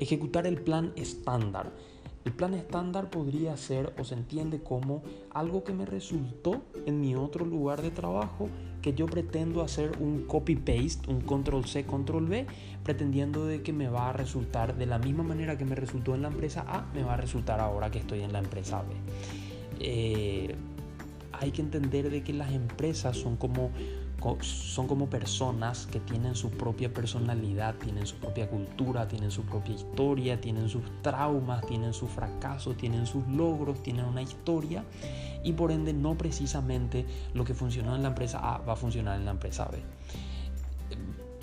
Ejecutar 0.00 0.46
el 0.46 0.60
plan 0.60 0.92
estándar 0.96 1.72
el 2.24 2.32
plan 2.32 2.54
estándar 2.54 3.10
podría 3.10 3.56
ser 3.56 3.92
o 3.98 4.04
se 4.04 4.14
entiende 4.14 4.60
como 4.62 5.02
algo 5.30 5.64
que 5.64 5.72
me 5.72 5.86
resultó 5.86 6.62
en 6.86 7.00
mi 7.00 7.14
otro 7.14 7.44
lugar 7.44 7.82
de 7.82 7.90
trabajo 7.90 8.48
que 8.80 8.94
yo 8.94 9.06
pretendo 9.06 9.62
hacer 9.62 9.92
un 10.00 10.24
copy-paste, 10.26 11.08
un 11.08 11.20
control-C, 11.20 11.86
control-V, 11.86 12.46
pretendiendo 12.82 13.46
de 13.46 13.62
que 13.62 13.72
me 13.72 13.88
va 13.88 14.10
a 14.10 14.12
resultar 14.12 14.76
de 14.76 14.86
la 14.86 14.98
misma 14.98 15.22
manera 15.22 15.56
que 15.56 15.64
me 15.64 15.74
resultó 15.74 16.14
en 16.14 16.22
la 16.22 16.28
empresa 16.28 16.64
A, 16.66 16.86
me 16.92 17.04
va 17.04 17.14
a 17.14 17.16
resultar 17.16 17.60
ahora 17.60 17.90
que 17.90 18.00
estoy 18.00 18.20
en 18.20 18.32
la 18.32 18.40
empresa 18.40 18.82
B. 18.82 18.94
Eh, 19.80 20.54
hay 21.32 21.50
que 21.50 21.62
entender 21.62 22.10
de 22.10 22.22
que 22.22 22.32
las 22.32 22.52
empresas 22.52 23.16
son 23.16 23.36
como 23.36 23.70
son 24.40 24.86
como 24.86 25.08
personas 25.08 25.86
que 25.86 26.00
tienen 26.00 26.34
su 26.34 26.50
propia 26.50 26.92
personalidad, 26.92 27.74
tienen 27.76 28.06
su 28.06 28.16
propia 28.16 28.48
cultura, 28.48 29.08
tienen 29.08 29.30
su 29.30 29.42
propia 29.42 29.74
historia, 29.74 30.40
tienen 30.40 30.68
sus 30.68 30.82
traumas, 31.02 31.66
tienen 31.66 31.92
sus 31.92 32.10
fracasos, 32.10 32.76
tienen 32.76 33.06
sus 33.06 33.26
logros, 33.26 33.82
tienen 33.82 34.04
una 34.04 34.22
historia 34.22 34.84
y 35.42 35.52
por 35.52 35.72
ende 35.72 35.92
no 35.92 36.16
precisamente 36.16 37.04
lo 37.34 37.44
que 37.44 37.54
funcionó 37.54 37.96
en 37.96 38.02
la 38.02 38.08
empresa 38.08 38.38
A 38.38 38.58
va 38.58 38.74
a 38.74 38.76
funcionar 38.76 39.18
en 39.18 39.24
la 39.24 39.32
empresa 39.32 39.68
B. 39.70 39.78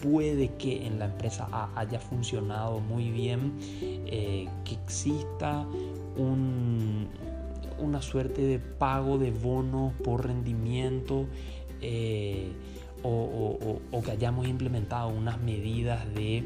Puede 0.02 0.56
que 0.56 0.88
en 0.88 0.98
la 1.00 1.06
empresa 1.06 1.50
A 1.52 1.72
haya 1.76 2.00
funcionado 2.00 2.80
muy 2.80 3.12
bien, 3.12 3.58
eh, 3.82 4.48
que 4.64 4.76
exista 4.76 5.66
una 7.78 8.02
suerte 8.02 8.42
de 8.42 8.60
pago 8.60 9.18
de 9.18 9.32
bono 9.32 9.94
por 10.04 10.26
rendimiento. 10.26 11.26
Eh, 11.82 12.52
o, 13.04 14.02
que 14.04 14.12
hayamos 14.12 14.48
implementado 14.48 15.10
unas 15.10 15.42
medidas 15.42 16.06
de 16.14 16.44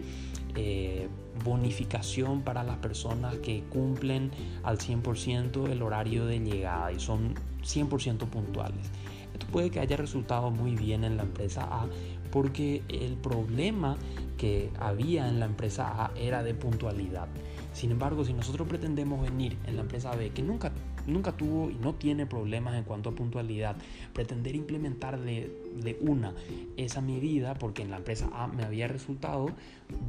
eh, 0.55 1.07
bonificación 1.43 2.41
para 2.41 2.63
las 2.63 2.77
personas 2.77 3.35
que 3.37 3.63
cumplen 3.69 4.31
al 4.63 4.77
100% 4.77 5.69
el 5.69 5.81
horario 5.81 6.25
de 6.25 6.39
llegada 6.39 6.91
y 6.91 6.99
son 6.99 7.35
100% 7.63 8.27
puntuales. 8.27 8.91
Esto 9.33 9.47
puede 9.51 9.71
que 9.71 9.79
haya 9.79 9.97
resultado 9.97 10.51
muy 10.51 10.75
bien 10.75 11.03
en 11.03 11.17
la 11.17 11.23
empresa 11.23 11.63
A 11.63 11.87
porque 12.31 12.83
el 12.89 13.13
problema 13.13 13.95
que 14.37 14.71
había 14.79 15.27
en 15.27 15.39
la 15.39 15.45
empresa 15.45 16.05
A 16.05 16.11
era 16.17 16.43
de 16.43 16.53
puntualidad. 16.53 17.27
Sin 17.73 17.91
embargo, 17.91 18.23
si 18.23 18.33
nosotros 18.33 18.67
pretendemos 18.67 19.21
venir 19.21 19.57
en 19.65 19.75
la 19.75 19.81
empresa 19.81 20.15
B, 20.15 20.29
que 20.29 20.43
nunca, 20.43 20.71
nunca 21.07 21.31
tuvo 21.31 21.69
y 21.69 21.75
no 21.75 21.95
tiene 21.95 22.25
problemas 22.25 22.75
en 22.75 22.83
cuanto 22.83 23.09
a 23.09 23.13
puntualidad, 23.13 23.75
pretender 24.13 24.55
implementar 24.55 25.19
de, 25.19 25.51
de 25.75 25.97
una 26.01 26.33
esa 26.77 27.01
medida, 27.01 27.55
porque 27.55 27.81
en 27.81 27.91
la 27.91 27.97
empresa 27.97 28.29
A 28.33 28.47
me 28.47 28.63
había 28.63 28.87
resultado, 28.87 29.47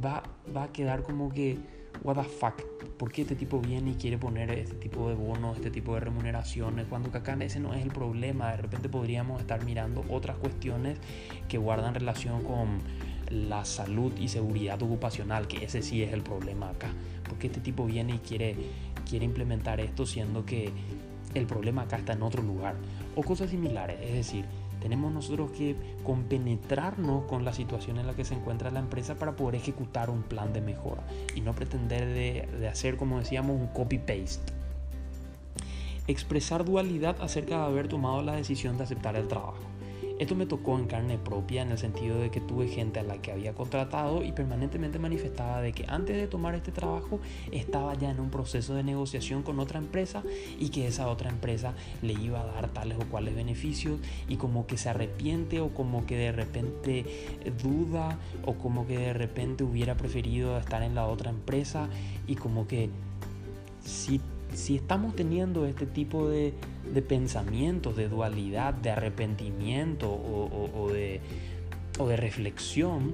va, 0.03 0.23
va 0.55 0.63
a 0.63 0.71
quedar 0.71 1.03
como 1.03 1.31
que, 1.31 1.57
what 2.03 2.15
the 2.15 2.23
fuck, 2.23 2.61
¿por 2.97 3.11
qué 3.11 3.23
este 3.23 3.35
tipo 3.35 3.59
viene 3.59 3.91
y 3.91 3.95
quiere 3.95 4.17
poner 4.17 4.51
este 4.51 4.75
tipo 4.75 5.09
de 5.09 5.15
bonos, 5.15 5.57
este 5.57 5.71
tipo 5.71 5.95
de 5.95 6.01
remuneraciones? 6.01 6.85
Cuando 6.87 7.09
acá 7.09 7.35
ese 7.41 7.59
no 7.59 7.73
es 7.73 7.83
el 7.83 7.91
problema, 7.91 8.51
de 8.51 8.57
repente 8.57 8.89
podríamos 8.89 9.41
estar 9.41 9.63
mirando 9.65 10.03
otras 10.09 10.37
cuestiones 10.37 10.99
que 11.47 11.57
guardan 11.57 11.95
relación 11.95 12.43
con 12.43 12.81
la 13.29 13.65
salud 13.65 14.13
y 14.19 14.27
seguridad 14.27 14.81
ocupacional, 14.81 15.47
que 15.47 15.65
ese 15.65 15.81
sí 15.81 16.03
es 16.03 16.13
el 16.13 16.21
problema 16.21 16.69
acá. 16.69 16.89
Porque 17.27 17.47
este 17.47 17.59
tipo 17.59 17.85
viene 17.85 18.15
y 18.15 18.19
quiere, 18.19 18.55
quiere 19.07 19.25
implementar 19.25 19.79
esto 19.79 20.05
siendo 20.05 20.45
que 20.45 20.71
el 21.33 21.45
problema 21.45 21.83
acá 21.83 21.97
está 21.97 22.13
en 22.13 22.23
otro 22.23 22.41
lugar. 22.41 22.75
O 23.15 23.23
cosas 23.23 23.49
similares, 23.49 23.97
es 24.01 24.13
decir, 24.13 24.45
tenemos 24.81 25.11
nosotros 25.11 25.51
que 25.51 25.75
compenetrarnos 26.03 27.25
con 27.25 27.43
la 27.43 27.53
situación 27.53 27.97
en 27.97 28.07
la 28.07 28.13
que 28.13 28.25
se 28.25 28.35
encuentra 28.35 28.69
la 28.71 28.79
empresa 28.79 29.15
para 29.15 29.35
poder 29.35 29.55
ejecutar 29.55 30.09
un 30.09 30.23
plan 30.23 30.53
de 30.53 30.61
mejora 30.61 31.03
y 31.33 31.41
no 31.41 31.53
pretender 31.53 32.05
de, 32.05 32.47
de 32.59 32.67
hacer, 32.67 32.97
como 32.97 33.19
decíamos, 33.19 33.59
un 33.59 33.67
copy-paste. 33.67 34.53
Expresar 36.07 36.65
dualidad 36.65 37.19
acerca 37.19 37.57
de 37.57 37.65
haber 37.65 37.87
tomado 37.87 38.21
la 38.21 38.33
decisión 38.33 38.77
de 38.77 38.83
aceptar 38.83 39.15
el 39.15 39.27
trabajo. 39.27 39.57
Esto 40.17 40.33
me 40.33 40.45
tocó 40.45 40.77
en 40.77 40.85
carne 40.85 41.17
propia 41.17 41.61
en 41.61 41.71
el 41.71 41.77
sentido 41.77 42.17
de 42.17 42.31
que 42.31 42.39
tuve 42.39 42.69
gente 42.69 43.01
a 43.01 43.03
la 43.03 43.21
que 43.21 43.33
había 43.33 43.53
contratado 43.53 44.23
y 44.23 44.31
permanentemente 44.31 44.97
manifestaba 44.97 45.61
de 45.61 45.73
que 45.73 45.85
antes 45.89 46.15
de 46.15 46.27
tomar 46.27 46.55
este 46.55 46.71
trabajo 46.71 47.19
estaba 47.51 47.93
ya 47.95 48.11
en 48.11 48.21
un 48.21 48.29
proceso 48.29 48.75
de 48.75 48.83
negociación 48.83 49.43
con 49.43 49.59
otra 49.59 49.77
empresa 49.77 50.23
y 50.57 50.69
que 50.69 50.87
esa 50.87 51.09
otra 51.09 51.29
empresa 51.29 51.73
le 52.01 52.13
iba 52.13 52.39
a 52.39 52.45
dar 52.45 52.69
tales 52.69 52.97
o 52.97 53.05
cuales 53.09 53.35
beneficios 53.35 53.99
y 54.29 54.37
como 54.37 54.67
que 54.67 54.77
se 54.77 54.87
arrepiente 54.87 55.59
o 55.59 55.73
como 55.73 56.05
que 56.05 56.15
de 56.15 56.31
repente 56.31 57.05
duda 57.61 58.17
o 58.45 58.53
como 58.53 58.87
que 58.87 58.97
de 58.97 59.13
repente 59.13 59.65
hubiera 59.65 59.97
preferido 59.97 60.57
estar 60.57 60.81
en 60.81 60.95
la 60.95 61.07
otra 61.07 61.29
empresa 61.29 61.89
y 62.25 62.35
como 62.35 62.67
que 62.67 62.89
si 63.83 64.21
si 64.55 64.75
estamos 64.75 65.15
teniendo 65.15 65.65
este 65.65 65.85
tipo 65.85 66.27
de, 66.27 66.53
pensamientos, 67.07 67.95
de 67.95 68.09
dualidad, 68.09 68.73
de 68.73 68.89
arrepentimiento 68.91 70.09
o, 70.11 70.89
de, 70.91 71.21
o 71.99 72.07
de 72.07 72.17
reflexión, 72.17 73.13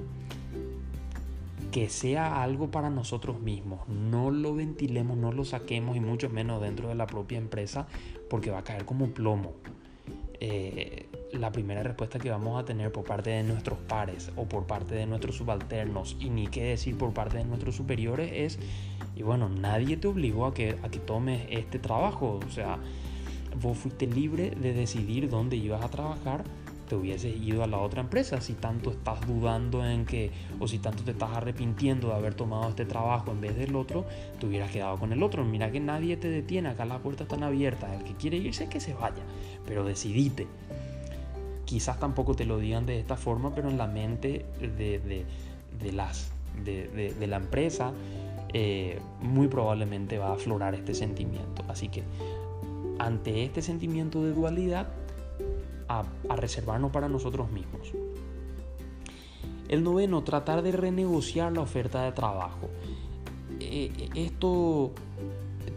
que 1.70 1.88
sea 1.88 2.42
algo 2.42 2.70
para 2.70 2.90
nosotros 2.90 3.40
mismos. 3.40 3.88
No 3.88 4.30
lo 4.30 4.54
ventilemos, 4.54 5.16
no 5.16 5.32
lo 5.32 5.44
saquemos 5.44 5.96
y 5.96 6.00
mucho 6.00 6.28
menos 6.28 6.60
dentro 6.60 6.88
de 6.88 6.94
la 6.94 7.06
propia 7.06 7.38
empresa 7.38 7.86
porque 8.28 8.50
va 8.50 8.58
a 8.58 8.64
caer 8.64 8.84
como 8.84 9.08
plomo. 9.08 9.54
Eh, 10.38 11.01
la 11.32 11.50
primera 11.50 11.82
respuesta 11.82 12.18
que 12.18 12.30
vamos 12.30 12.60
a 12.60 12.64
tener 12.64 12.92
por 12.92 13.04
parte 13.04 13.30
de 13.30 13.42
nuestros 13.42 13.78
pares 13.78 14.30
o 14.36 14.44
por 14.44 14.66
parte 14.66 14.94
de 14.94 15.06
nuestros 15.06 15.36
subalternos 15.36 16.16
y 16.20 16.30
ni 16.30 16.46
qué 16.46 16.64
decir 16.64 16.96
por 16.96 17.12
parte 17.12 17.38
de 17.38 17.44
nuestros 17.44 17.74
superiores 17.76 18.30
es 18.32 18.58
y 19.14 19.22
bueno, 19.22 19.48
nadie 19.48 19.96
te 19.96 20.08
obligó 20.08 20.46
a 20.46 20.54
que, 20.54 20.76
a 20.82 20.88
que 20.88 20.98
tomes 20.98 21.42
este 21.50 21.78
trabajo. 21.78 22.40
O 22.46 22.50
sea, 22.50 22.78
vos 23.60 23.76
fuiste 23.76 24.06
libre 24.06 24.50
de 24.50 24.72
decidir 24.72 25.28
dónde 25.28 25.56
ibas 25.56 25.84
a 25.84 25.88
trabajar, 25.88 26.44
te 26.88 26.96
hubieses 26.96 27.36
ido 27.36 27.62
a 27.62 27.66
la 27.66 27.78
otra 27.78 28.00
empresa. 28.00 28.40
Si 28.40 28.54
tanto 28.54 28.90
estás 28.90 29.26
dudando 29.26 29.84
en 29.84 30.06
que, 30.06 30.30
o 30.60 30.68
si 30.68 30.78
tanto 30.78 31.02
te 31.04 31.10
estás 31.12 31.36
arrepintiendo 31.36 32.08
de 32.08 32.14
haber 32.14 32.34
tomado 32.34 32.68
este 32.70 32.84
trabajo 32.84 33.30
en 33.32 33.40
vez 33.40 33.56
del 33.56 33.76
otro, 33.76 34.06
te 34.40 34.46
hubieras 34.46 34.70
quedado 34.70 34.98
con 34.98 35.12
el 35.12 35.22
otro. 35.22 35.44
Mira 35.44 35.70
que 35.70 35.80
nadie 35.80 36.16
te 36.16 36.28
detiene, 36.28 36.70
acá 36.70 36.84
las 36.84 37.00
puertas 37.00 37.26
están 37.26 37.42
abiertas. 37.42 37.92
El 37.98 38.04
que 38.04 38.14
quiere 38.14 38.38
irse, 38.38 38.68
que 38.68 38.80
se 38.80 38.94
vaya. 38.94 39.22
Pero 39.66 39.84
decidite. 39.84 40.46
Quizás 41.72 41.98
tampoco 41.98 42.34
te 42.34 42.44
lo 42.44 42.58
digan 42.58 42.84
de 42.84 43.00
esta 43.00 43.16
forma, 43.16 43.54
pero 43.54 43.70
en 43.70 43.78
la 43.78 43.86
mente 43.86 44.44
de, 44.60 44.98
de, 44.98 45.24
de 45.82 45.92
las, 45.92 46.30
de, 46.62 47.14
de 47.18 47.26
la 47.26 47.36
empresa 47.38 47.94
eh, 48.52 49.00
muy 49.22 49.48
probablemente 49.48 50.18
va 50.18 50.28
a 50.28 50.32
aflorar 50.34 50.74
este 50.74 50.92
sentimiento. 50.92 51.64
Así 51.68 51.88
que 51.88 52.02
ante 52.98 53.42
este 53.44 53.62
sentimiento 53.62 54.22
de 54.22 54.34
dualidad, 54.34 54.88
a, 55.88 56.04
reservarnos 56.36 56.90
para 56.90 57.08
nosotros 57.08 57.50
mismos. 57.50 57.90
El 59.68 59.82
noveno, 59.82 60.22
tratar 60.22 60.60
de 60.60 60.72
renegociar 60.72 61.52
la 61.52 61.62
oferta 61.62 62.02
de 62.02 62.12
trabajo. 62.12 62.68
Eh, 63.58 64.10
esto 64.14 64.92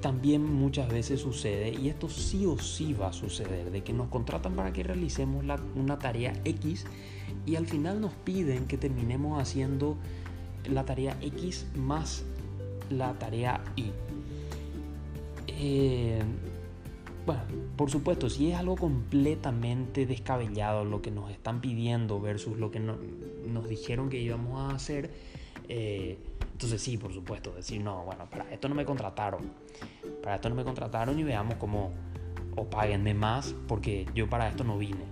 también 0.02 0.43
muchas 0.43 0.89
veces 0.89 1.21
sucede 1.21 1.74
y 1.74 1.89
esto 1.89 2.10
sí 2.10 2.45
o 2.45 2.58
sí 2.58 2.93
va 2.93 3.08
a 3.08 3.13
suceder, 3.13 3.71
de 3.71 3.84
que 3.84 3.93
nos 3.93 4.10
contratan 4.10 4.56
para 4.56 4.71
que 4.74 4.84
realicemos 4.84 5.43
una 5.76 6.00
tarea 6.00 6.34
X 6.45 6.86
y 7.45 7.56
al 7.56 7.67
final 7.67 8.02
nos 8.02 8.13
piden 8.13 8.65
que 8.67 8.78
terminemos 8.78 9.41
haciendo 9.41 9.98
la 10.69 10.86
tarea 10.86 11.17
X 11.21 11.67
más 11.76 12.24
la 12.89 13.13
tarea 13.13 13.63
I. 13.76 13.91
Eh, 15.48 16.21
bueno, 17.26 17.41
por 17.76 17.89
supuesto, 17.89 18.30
si 18.30 18.52
es 18.52 18.58
algo 18.58 18.76
completamente 18.76 20.06
descabellado 20.06 20.86
lo 20.86 21.02
que 21.02 21.10
nos 21.10 21.32
están 21.32 21.62
pidiendo 21.62 22.19
versus 22.19 22.58
lo 22.58 22.69
que 22.69 22.80
nos 22.80 23.67
dijeron 23.67 24.10
que 24.10 24.21
íbamos 24.21 24.60
a 24.60 24.76
hacer, 24.76 25.10
eh, 25.67 26.19
entonces 26.56 26.82
sí, 26.82 26.98
por 26.98 27.12
supuesto, 27.12 27.52
decir, 27.52 27.82
no, 27.82 28.06
bueno, 28.06 28.30
para 28.30 28.50
esto 28.50 28.70
no 28.70 28.76
me 28.76 28.86
contrataron, 28.86 29.41
para 30.24 30.36
esto 30.36 30.48
no 30.48 30.56
me 30.56 30.63
contrataron 30.63 31.20
y 31.20 31.24
veamos 31.26 31.56
cómo, 31.56 31.91
o 32.56 32.70
páguenme 32.70 33.13
más 33.13 33.54
porque 33.68 34.06
yo 34.15 34.30
para 34.30 34.48
esto 34.48 34.63
no 34.63 34.78
vine. 34.78 35.04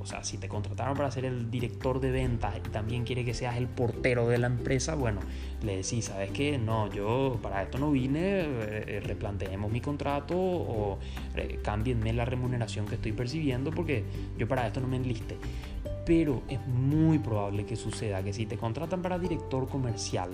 O 0.00 0.06
sea, 0.06 0.24
si 0.24 0.38
te 0.38 0.48
contrataron 0.48 0.96
para 0.96 1.10
ser 1.10 1.26
el 1.26 1.50
director 1.50 2.00
de 2.00 2.10
ventas 2.10 2.56
y 2.56 2.60
también 2.70 3.04
quiere 3.04 3.26
que 3.26 3.34
seas 3.34 3.58
el 3.58 3.66
portero 3.66 4.26
de 4.26 4.38
la 4.38 4.46
empresa, 4.46 4.94
bueno, 4.94 5.20
le 5.62 5.76
decís, 5.76 6.06
¿sabes 6.06 6.30
qué? 6.30 6.56
No, 6.56 6.90
yo 6.90 7.38
para 7.42 7.62
esto 7.62 7.76
no 7.76 7.90
vine, 7.90 8.40
eh, 8.40 8.84
eh, 8.86 9.00
replanteemos 9.04 9.70
mi 9.70 9.82
contrato 9.82 10.34
o 10.38 10.98
eh, 11.36 11.60
cámbienme 11.62 12.14
la 12.14 12.24
remuneración 12.24 12.86
que 12.86 12.94
estoy 12.94 13.12
percibiendo 13.12 13.70
porque 13.70 14.04
yo 14.38 14.48
para 14.48 14.66
esto 14.66 14.80
no 14.80 14.88
me 14.88 14.96
enliste. 14.96 15.36
Pero 16.06 16.40
es 16.48 16.66
muy 16.66 17.18
probable 17.18 17.66
que 17.66 17.76
suceda 17.76 18.22
que 18.22 18.32
si 18.32 18.46
te 18.46 18.56
contratan 18.56 19.02
para 19.02 19.18
director 19.18 19.68
comercial, 19.68 20.30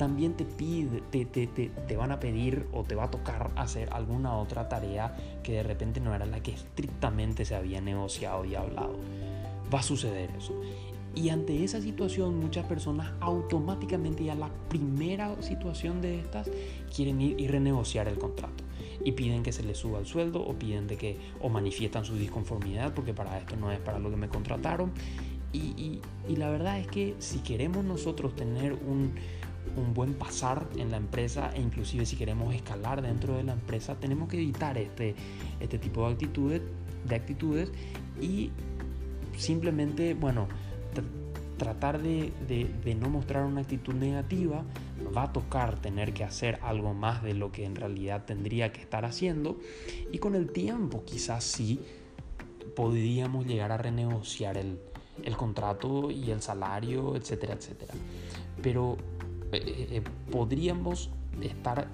también 0.00 0.32
te, 0.32 0.46
pide, 0.46 1.02
te, 1.10 1.26
te, 1.26 1.46
te, 1.46 1.96
van 1.98 2.10
a 2.10 2.18
pedir 2.20 2.66
o 2.72 2.84
te 2.84 2.94
va 2.94 3.04
a 3.04 3.10
tocar 3.10 3.50
hacer 3.54 3.92
alguna 3.92 4.34
otra 4.38 4.66
tarea 4.66 5.14
que 5.42 5.52
de 5.52 5.62
repente 5.62 6.00
no 6.00 6.14
era 6.14 6.24
la 6.24 6.42
que 6.42 6.52
estrictamente 6.52 7.44
se 7.44 7.54
había 7.54 7.82
negociado 7.82 8.46
y 8.46 8.54
hablado. 8.54 8.98
Va 9.72 9.80
a 9.80 9.82
suceder 9.82 10.30
eso. 10.38 10.58
Y 11.14 11.28
ante 11.28 11.62
esa 11.64 11.82
situación 11.82 12.40
muchas 12.40 12.64
personas 12.64 13.12
automáticamente 13.20 14.24
ya 14.24 14.34
la 14.34 14.48
primera 14.70 15.36
situación 15.42 16.00
de 16.00 16.20
estas 16.20 16.50
quieren 16.96 17.20
ir 17.20 17.38
y 17.38 17.48
renegociar 17.48 18.08
el 18.08 18.16
contrato 18.16 18.64
y 19.04 19.12
piden 19.12 19.42
que 19.42 19.52
se 19.52 19.64
les 19.64 19.76
suba 19.76 19.98
el 19.98 20.06
sueldo 20.06 20.40
o 20.40 20.54
piden 20.54 20.86
de 20.86 20.96
que 20.96 21.18
o 21.42 21.50
manifiestan 21.50 22.06
su 22.06 22.14
disconformidad 22.14 22.94
porque 22.94 23.12
para 23.12 23.36
esto 23.36 23.54
no 23.56 23.70
es 23.70 23.78
para 23.80 23.98
lo 23.98 24.08
que 24.08 24.16
me 24.16 24.30
contrataron 24.30 24.92
y, 25.52 25.58
y, 25.58 26.00
y 26.26 26.36
la 26.36 26.48
verdad 26.48 26.78
es 26.78 26.86
que 26.86 27.16
si 27.18 27.40
queremos 27.40 27.84
nosotros 27.84 28.36
tener 28.36 28.72
un, 28.72 29.12
un 29.76 29.94
buen 29.94 30.14
pasar 30.14 30.66
en 30.76 30.90
la 30.90 30.96
empresa 30.96 31.50
e 31.54 31.60
inclusive 31.60 32.04
si 32.06 32.16
queremos 32.16 32.54
escalar 32.54 33.02
dentro 33.02 33.36
de 33.36 33.44
la 33.44 33.52
empresa 33.52 33.94
tenemos 33.94 34.28
que 34.28 34.36
evitar 34.36 34.76
este, 34.78 35.14
este 35.60 35.78
tipo 35.78 36.06
de 36.06 36.12
actitudes, 36.12 36.62
de 37.06 37.14
actitudes 37.14 37.70
y 38.20 38.50
simplemente, 39.36 40.14
bueno, 40.14 40.48
tratar 41.60 42.00
de, 42.00 42.32
no 42.98 43.10
mostrar 43.10 43.44
una 43.44 43.60
actitud 43.60 43.92
negativa, 43.92 44.64
va 45.14 45.24
a 45.24 45.32
tocar 45.32 45.78
tener 45.78 46.14
que 46.14 46.24
hacer 46.24 46.58
algo 46.62 46.94
más 46.94 47.22
de 47.22 47.34
lo 47.34 47.52
que 47.52 47.66
en 47.66 47.76
realidad 47.76 48.24
tendría 48.24 48.72
que 48.72 48.80
estar 48.80 49.04
haciendo 49.04 49.58
y 50.10 50.18
con 50.18 50.34
el 50.34 50.50
tiempo 50.52 51.04
quizás 51.04 51.44
sí 51.44 51.80
podríamos 52.74 53.46
llegar 53.46 53.72
a 53.72 53.76
renegociar 53.76 54.56
el, 54.56 54.78
contrato 55.36 56.10
y 56.10 56.30
el 56.30 56.40
salario, 56.40 57.14
etcétera, 57.14 57.52
etcétera. 57.52 57.92
Pero 58.62 58.96
eh, 59.52 59.62
eh, 59.64 59.88
eh, 59.90 60.02
podríamos 60.30 61.10
estar 61.42 61.88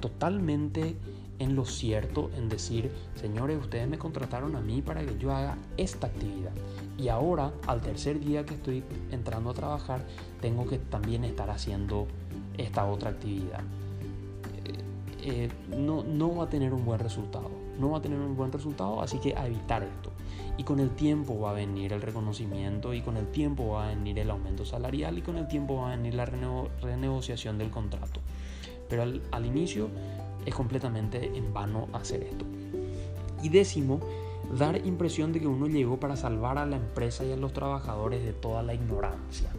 totalmente 0.00 0.96
en 1.38 1.54
lo 1.54 1.64
cierto 1.66 2.30
en 2.36 2.48
decir, 2.48 2.90
señores, 3.14 3.58
ustedes 3.60 3.88
me 3.88 3.98
contrataron 3.98 4.56
a 4.56 4.60
mí 4.60 4.82
para 4.82 5.04
que 5.04 5.18
yo 5.18 5.32
haga 5.32 5.56
esta 5.76 6.06
actividad. 6.06 6.52
Y 6.98 7.08
ahora, 7.08 7.52
al 7.66 7.80
tercer 7.80 8.20
día 8.20 8.46
que 8.46 8.54
estoy 8.54 8.82
entrando 9.10 9.50
a 9.50 9.54
trabajar, 9.54 10.04
tengo 10.40 10.66
que 10.66 10.78
también 10.78 11.24
estar 11.24 11.50
haciendo 11.50 12.06
esta 12.56 12.86
otra 12.86 13.10
actividad. 13.10 13.60
No, 15.76 16.04
no 16.04 16.36
va 16.36 16.44
a 16.44 16.48
tener 16.48 16.72
un 16.72 16.84
buen 16.84 17.00
resultado. 17.00 17.50
No 17.78 17.90
va 17.90 17.98
a 17.98 18.00
tener 18.00 18.18
un 18.18 18.36
buen 18.36 18.52
resultado, 18.52 19.02
así 19.02 19.18
que 19.18 19.34
a 19.36 19.46
evitar 19.46 19.82
esto. 19.82 20.12
Y 20.58 20.64
con 20.64 20.80
el 20.80 20.90
tiempo 20.90 21.38
va 21.38 21.50
a 21.50 21.54
venir 21.54 21.92
el 21.92 22.02
reconocimiento 22.02 22.94
y 22.94 23.02
con 23.02 23.16
el 23.16 23.26
tiempo 23.26 23.68
va 23.68 23.86
a 23.86 23.88
venir 23.88 24.18
el 24.18 24.30
aumento 24.30 24.64
salarial 24.64 25.18
y 25.18 25.22
con 25.22 25.36
el 25.36 25.48
tiempo 25.48 25.76
va 25.76 25.92
a 25.92 25.96
venir 25.96 26.14
la 26.14 26.24
renegociación 26.24 27.58
del 27.58 27.70
contrato. 27.70 28.20
Pero 28.88 29.02
al, 29.02 29.22
al 29.32 29.44
inicio 29.44 29.88
es 30.46 30.54
completamente 30.54 31.32
en 31.36 31.52
vano 31.52 31.88
hacer 31.92 32.22
esto. 32.22 32.44
Y 33.42 33.48
décimo, 33.50 34.00
dar 34.58 34.84
impresión 34.86 35.32
de 35.32 35.40
que 35.40 35.46
uno 35.46 35.66
llegó 35.66 35.98
para 35.98 36.16
salvar 36.16 36.58
a 36.58 36.66
la 36.66 36.76
empresa 36.76 37.24
y 37.24 37.32
a 37.32 37.36
los 37.36 37.52
trabajadores 37.52 38.24
de 38.24 38.32
toda 38.32 38.62
la 38.62 38.74
ignorancia. 38.74 39.50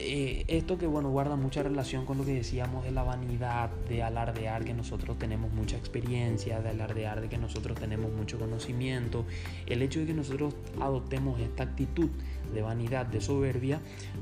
Eh, 0.00 0.44
esto 0.48 0.76
que 0.76 0.86
bueno 0.86 1.10
guarda 1.10 1.36
mucha 1.36 1.62
relación 1.62 2.04
con 2.04 2.18
lo 2.18 2.24
que 2.24 2.34
decíamos 2.34 2.84
de 2.84 2.90
la 2.90 3.04
vanidad, 3.04 3.70
de 3.88 4.02
alardear 4.02 4.64
que 4.64 4.74
nosotros 4.74 5.18
tenemos 5.18 5.52
mucha 5.52 5.76
experiencia, 5.76 6.60
de 6.60 6.70
alardear 6.70 7.20
de 7.20 7.28
que 7.28 7.38
nosotros 7.38 7.78
tenemos 7.78 8.12
mucho 8.12 8.38
conocimiento, 8.38 9.24
el 9.66 9.82
hecho 9.82 10.00
de 10.00 10.06
que 10.06 10.14
nosotros 10.14 10.54
adoptemos 10.80 11.40
esta 11.40 11.62
actitud 11.62 12.10
de 12.52 12.62
vanidad, 12.62 13.06
de 13.06 13.20
soberbia, 13.20 13.80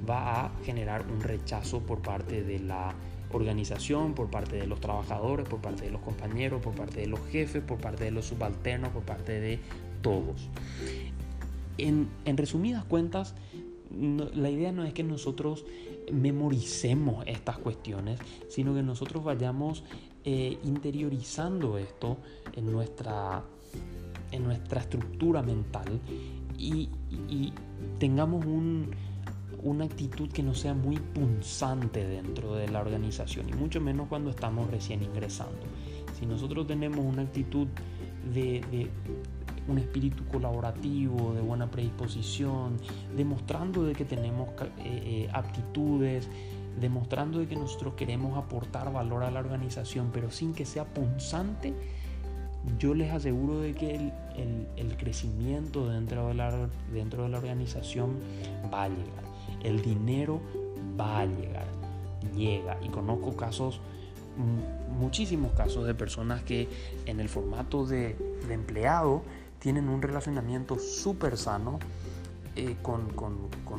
va 0.09 0.45
a 0.45 0.53
generar 0.65 1.07
un 1.11 1.23
rechazo 1.23 1.81
por 1.81 2.01
parte 2.01 2.43
de 2.43 2.59
la 2.59 2.95
organización, 3.33 4.15
por 4.15 4.31
parte 4.31 4.57
de 4.57 4.67
los 4.67 4.81
trabajadores, 4.81 5.49
por 5.49 5.61
parte 5.61 5.85
de 5.85 5.91
los 5.91 6.03
compañeros, 6.03 6.61
por 6.63 6.75
parte 6.75 7.01
de 7.01 7.07
los 7.07 7.21
jefes, 7.31 7.63
por 7.63 7.79
parte 7.79 8.05
de 8.05 8.11
los 8.11 8.27
subalternos, 8.27 8.91
por 8.91 9.03
parte 9.03 9.41
de 9.41 9.59
todos. 10.03 10.49
En, 11.79 12.09
resumidas 12.37 12.85
cuentas, 12.85 13.35
la 14.35 14.51
idea 14.51 14.73
no 14.73 14.85
es 14.85 14.93
que 14.93 15.03
nosotros 15.03 15.65
memoricemos 16.13 17.25
estas 17.27 17.59
cuestiones, 17.59 18.19
sino 18.49 18.75
que 18.75 18.83
nosotros 18.83 19.25
vayamos 19.25 19.85
eh, 20.25 20.59
interiorizando 20.65 21.79
esto 21.79 22.19
en 22.55 22.71
nuestra, 22.71 23.43
en 24.31 24.45
nuestra 24.45 24.81
estructura 24.81 25.43
mental 25.43 26.01
y 26.59 26.89
tengamos 27.99 28.45
un, 28.47 28.91
una 29.63 29.85
actitud 29.85 30.29
que 30.31 30.43
no 30.43 30.55
sea 30.55 30.75
muy 30.75 30.97
punzante 30.97 32.05
dentro 32.05 32.55
de 32.55 32.69
la 32.69 32.81
organización 32.81 33.49
y 33.49 33.53
mucho 33.53 33.81
menos 33.81 34.09
cuando 34.09 34.31
estamos 34.31 34.71
recién 34.71 35.03
ingresando. 35.03 35.61
Si 36.19 36.27
nosotros 36.27 36.67
tenemos 36.67 37.01
una 37.01 37.23
actitud 37.23 37.69
de, 38.33 38.91
un 39.69 39.79
espíritu 39.79 40.25
colaborativo, 40.25 41.35
de 41.35 41.41
buena 41.41 41.71
predisposición, 41.71 42.79
demostrando 43.17 43.85
de 43.85 43.95
que 43.95 44.05
tenemos 44.05 44.49
eh, 44.51 44.73
eh, 44.85 45.29
aptitudes, 45.33 46.29
demostrando 46.81 47.39
de 47.39 47.47
que 47.47 47.57
nosotros 47.57 47.95
queremos 47.95 48.37
aportar 48.37 48.93
valor 48.93 49.25
a 49.25 49.31
la 49.31 49.41
organización, 49.41 50.11
pero 50.13 50.31
sin 50.31 50.55
que 50.55 50.65
sea 50.65 50.85
punzante, 50.85 51.75
yo 52.79 52.95
les 52.95 53.13
aseguro 53.13 53.61
de 53.61 53.75
que 53.75 54.13
el, 54.77 54.97
crecimiento 54.97 55.89
dentro 55.89 56.29
de, 56.29 56.35
la, 56.35 56.69
dentro 56.93 57.25
de 57.25 57.29
la 57.29 57.39
organización 57.39 58.19
va 58.73 58.85
a 58.85 58.89
llegar 58.89 59.33
el 59.63 59.83
dinero 59.83 60.41
va 60.99 61.21
a 61.21 61.27
llegar, 61.27 61.67
llega. 62.35 62.79
Y 62.83 62.89
conozco 62.89 63.37
casos, 63.37 63.81
muchísimos 64.99 65.53
casos 65.53 65.87
de 65.87 65.95
personas 65.95 66.43
que 66.43 66.69
en 67.07 67.21
el 67.21 67.29
formato 67.29 67.87
de, 67.87 68.17
empleado 68.51 69.23
tienen 69.63 69.89
un 69.89 70.03
relacionamiento 70.03 70.77
súper 70.81 71.39
sano 71.39 71.79
eh, 72.57 72.77
con, 72.83 73.07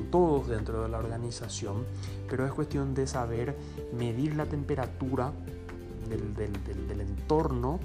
todos 0.09 0.47
dentro 0.47 0.81
de 0.81 0.87
la 0.87 0.97
organización, 0.97 1.83
pero 2.29 2.45
es 2.45 2.53
cuestión 2.53 2.93
de 2.93 3.05
saber 3.05 3.57
medir 3.91 4.35
la 4.35 4.45
temperatura 4.45 5.33
del, 6.07 7.01
entorno 7.01 7.81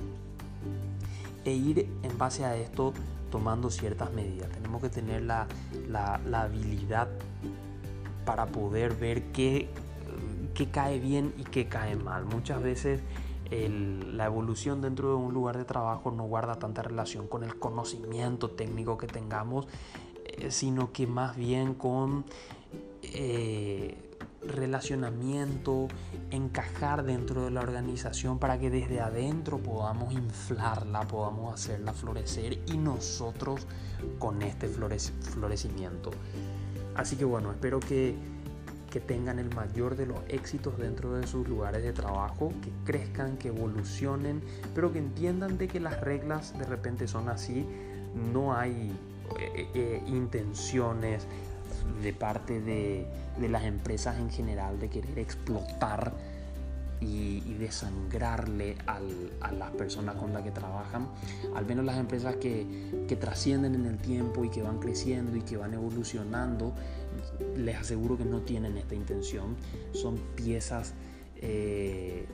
e 1.44 1.52
ir 1.52 1.88
en 2.04 2.16
base 2.16 2.44
a 2.44 2.56
esto 2.56 2.92
tomando 3.32 3.68
ciertas 3.68 4.12
medidas. 4.12 4.48
Tenemos 4.50 4.80
que 4.80 4.90
tener 4.90 5.22
la, 5.22 5.48
la 5.88 6.42
habilidad 6.42 7.08
para 8.24 8.46
poder 8.46 8.94
ver 8.94 9.24
qué, 9.32 9.68
qué 10.54 10.70
cae 10.70 11.00
bien 11.00 11.34
y 11.36 11.42
qué 11.42 11.66
cae 11.66 11.96
mal. 11.96 12.26
Muchas 12.26 12.62
veces 12.62 13.00
la 13.50 14.26
evolución 14.26 14.80
dentro 14.80 15.10
de 15.10 15.14
un 15.14 15.32
lugar 15.32 15.56
de 15.56 15.64
trabajo 15.64 16.10
no 16.10 16.24
guarda 16.24 16.56
tanta 16.56 16.82
relación 16.82 17.28
con 17.28 17.44
el 17.44 17.58
conocimiento 17.58 18.50
técnico 18.50 18.98
que 18.98 19.06
tengamos, 19.06 19.66
eh, 20.24 20.50
sino 20.50 20.92
que 20.92 21.06
más 21.06 21.36
bien 21.36 21.74
con 21.74 22.24
eh, 23.02 23.96
relacionamiento, 24.42 25.88
encajar 26.30 27.04
dentro 27.04 27.44
de 27.44 27.50
la 27.50 27.60
organización 27.60 28.38
para 28.38 28.58
que 28.58 28.70
desde 28.70 29.00
adentro 29.00 29.58
podamos 29.58 30.12
inflarla, 30.12 31.00
podamos 31.08 31.54
hacerla 31.54 31.92
florecer 31.92 32.60
y 32.66 32.76
nosotros 32.76 33.66
con 34.18 34.42
este 34.42 34.68
florecimiento. 34.68 36.10
Así 36.94 37.16
que 37.16 37.24
bueno, 37.24 37.50
espero 37.50 37.80
que, 37.80 38.16
tengan 39.00 39.38
el 39.38 39.54
mayor 39.54 39.96
de 39.96 40.06
los 40.06 40.18
éxitos 40.28 40.78
dentro 40.78 41.14
de 41.14 41.26
sus 41.26 41.46
lugares 41.46 41.82
de 41.82 41.92
trabajo, 41.92 42.52
que 42.62 42.70
crezcan, 42.84 43.36
que 43.36 43.48
evolucionen, 43.48 44.42
pero 44.74 44.92
que 44.92 44.98
entiendan 44.98 45.58
de 45.58 45.68
que 45.68 45.80
las 45.80 46.00
reglas 46.00 46.58
de 46.58 46.64
repente 46.64 47.06
son 47.06 47.28
así, 47.28 47.66
no 48.32 48.54
hay 48.54 48.92
eh, 49.38 49.68
eh, 49.74 50.02
intenciones 50.06 51.26
de 52.02 52.12
parte 52.12 52.60
de, 52.60 53.06
de 53.38 53.48
las 53.48 53.64
empresas 53.64 54.18
en 54.18 54.30
general 54.30 54.78
de 54.80 54.88
querer 54.88 55.18
explotar 55.18 56.12
y, 57.00 57.54
desangrarle 57.58 58.76
a 58.86 59.52
las 59.52 59.70
personas 59.72 60.16
con 60.16 60.32
las 60.32 60.42
que 60.42 60.50
trabajan, 60.50 61.08
al 61.54 61.66
menos 61.66 61.84
las 61.84 61.98
empresas 61.98 62.36
que, 62.36 62.66
trascienden 63.20 63.74
en 63.74 63.86
el 63.86 63.98
tiempo 63.98 64.44
y 64.44 64.50
que 64.50 64.62
van 64.62 64.78
creciendo 64.78 65.36
y 65.36 65.42
que 65.42 65.56
van 65.56 65.74
evolucionando, 65.74 66.72
les 67.56 67.76
aseguro 67.76 68.16
que 68.16 68.24
no 68.24 68.40
tienen 68.40 68.76
esta 68.76 68.94
intención, 68.94 69.56
son 69.92 70.18
piezas 70.36 70.94
eh, 71.36 72.26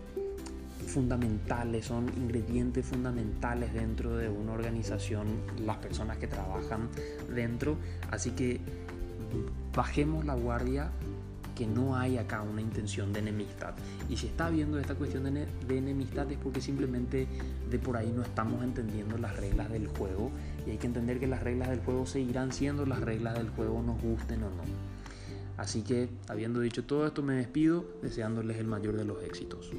fundamentales, 0.87 1.87
son 1.87 2.09
ingredientes 2.17 2.85
fundamentales 2.87 3.73
dentro 3.73 4.17
de 4.17 4.29
una 4.29 4.53
organización, 4.53 5.27
las 5.65 5.79
personas 5.79 6.19
que 6.19 6.27
trabajan 6.27 6.89
dentro, 7.35 7.77
así 8.11 8.31
que 8.31 8.61
bajemos 9.75 10.25
la 10.25 10.35
guardia, 10.35 10.91
que 11.55 11.67
no 11.67 11.97
hay 11.97 12.19
acá 12.19 12.43
una 12.43 12.61
intención 12.61 13.13
de 13.13 13.21
enemistad. 13.21 13.75
Y 14.09 14.17
si 14.17 14.27
está 14.27 14.47
habiendo 14.47 14.79
esta 14.79 14.95
cuestión 14.95 15.25
de, 15.25 15.47
enemistad 15.77 16.31
es 16.31 16.39
porque 16.39 16.61
simplemente 16.61 17.27
de 17.71 17.79
por 17.79 17.97
ahí 17.97 18.13
no 18.15 18.23
estamos 18.23 18.63
entendiendo 18.65 19.19
las 19.19 19.37
reglas 19.37 19.71
del 19.71 19.87
juego 19.87 20.31
y 20.67 20.71
hay 20.71 20.79
que 20.79 20.87
entender 20.87 21.21
que 21.21 21.27
las 21.27 21.43
reglas 21.43 21.71
del 21.71 21.81
juego 21.81 22.07
seguirán 22.07 22.53
siendo 22.53 22.87
las 22.87 23.01
reglas 23.01 23.35
del 23.35 23.51
juego, 23.51 23.83
nos 23.83 24.01
gusten 24.03 24.43
o 24.43 24.51
no. 24.51 24.94
Así 25.57 25.83
que, 25.83 26.09
habiendo 26.29 26.61
dicho 26.61 26.85
todo 26.85 27.07
esto, 27.07 27.23
me 27.23 27.35
despido 27.35 27.85
deseándoles 28.03 28.57
el 28.59 28.67
mayor 28.67 28.97
de 28.97 29.05
los 29.05 29.23
éxitos. 29.23 29.71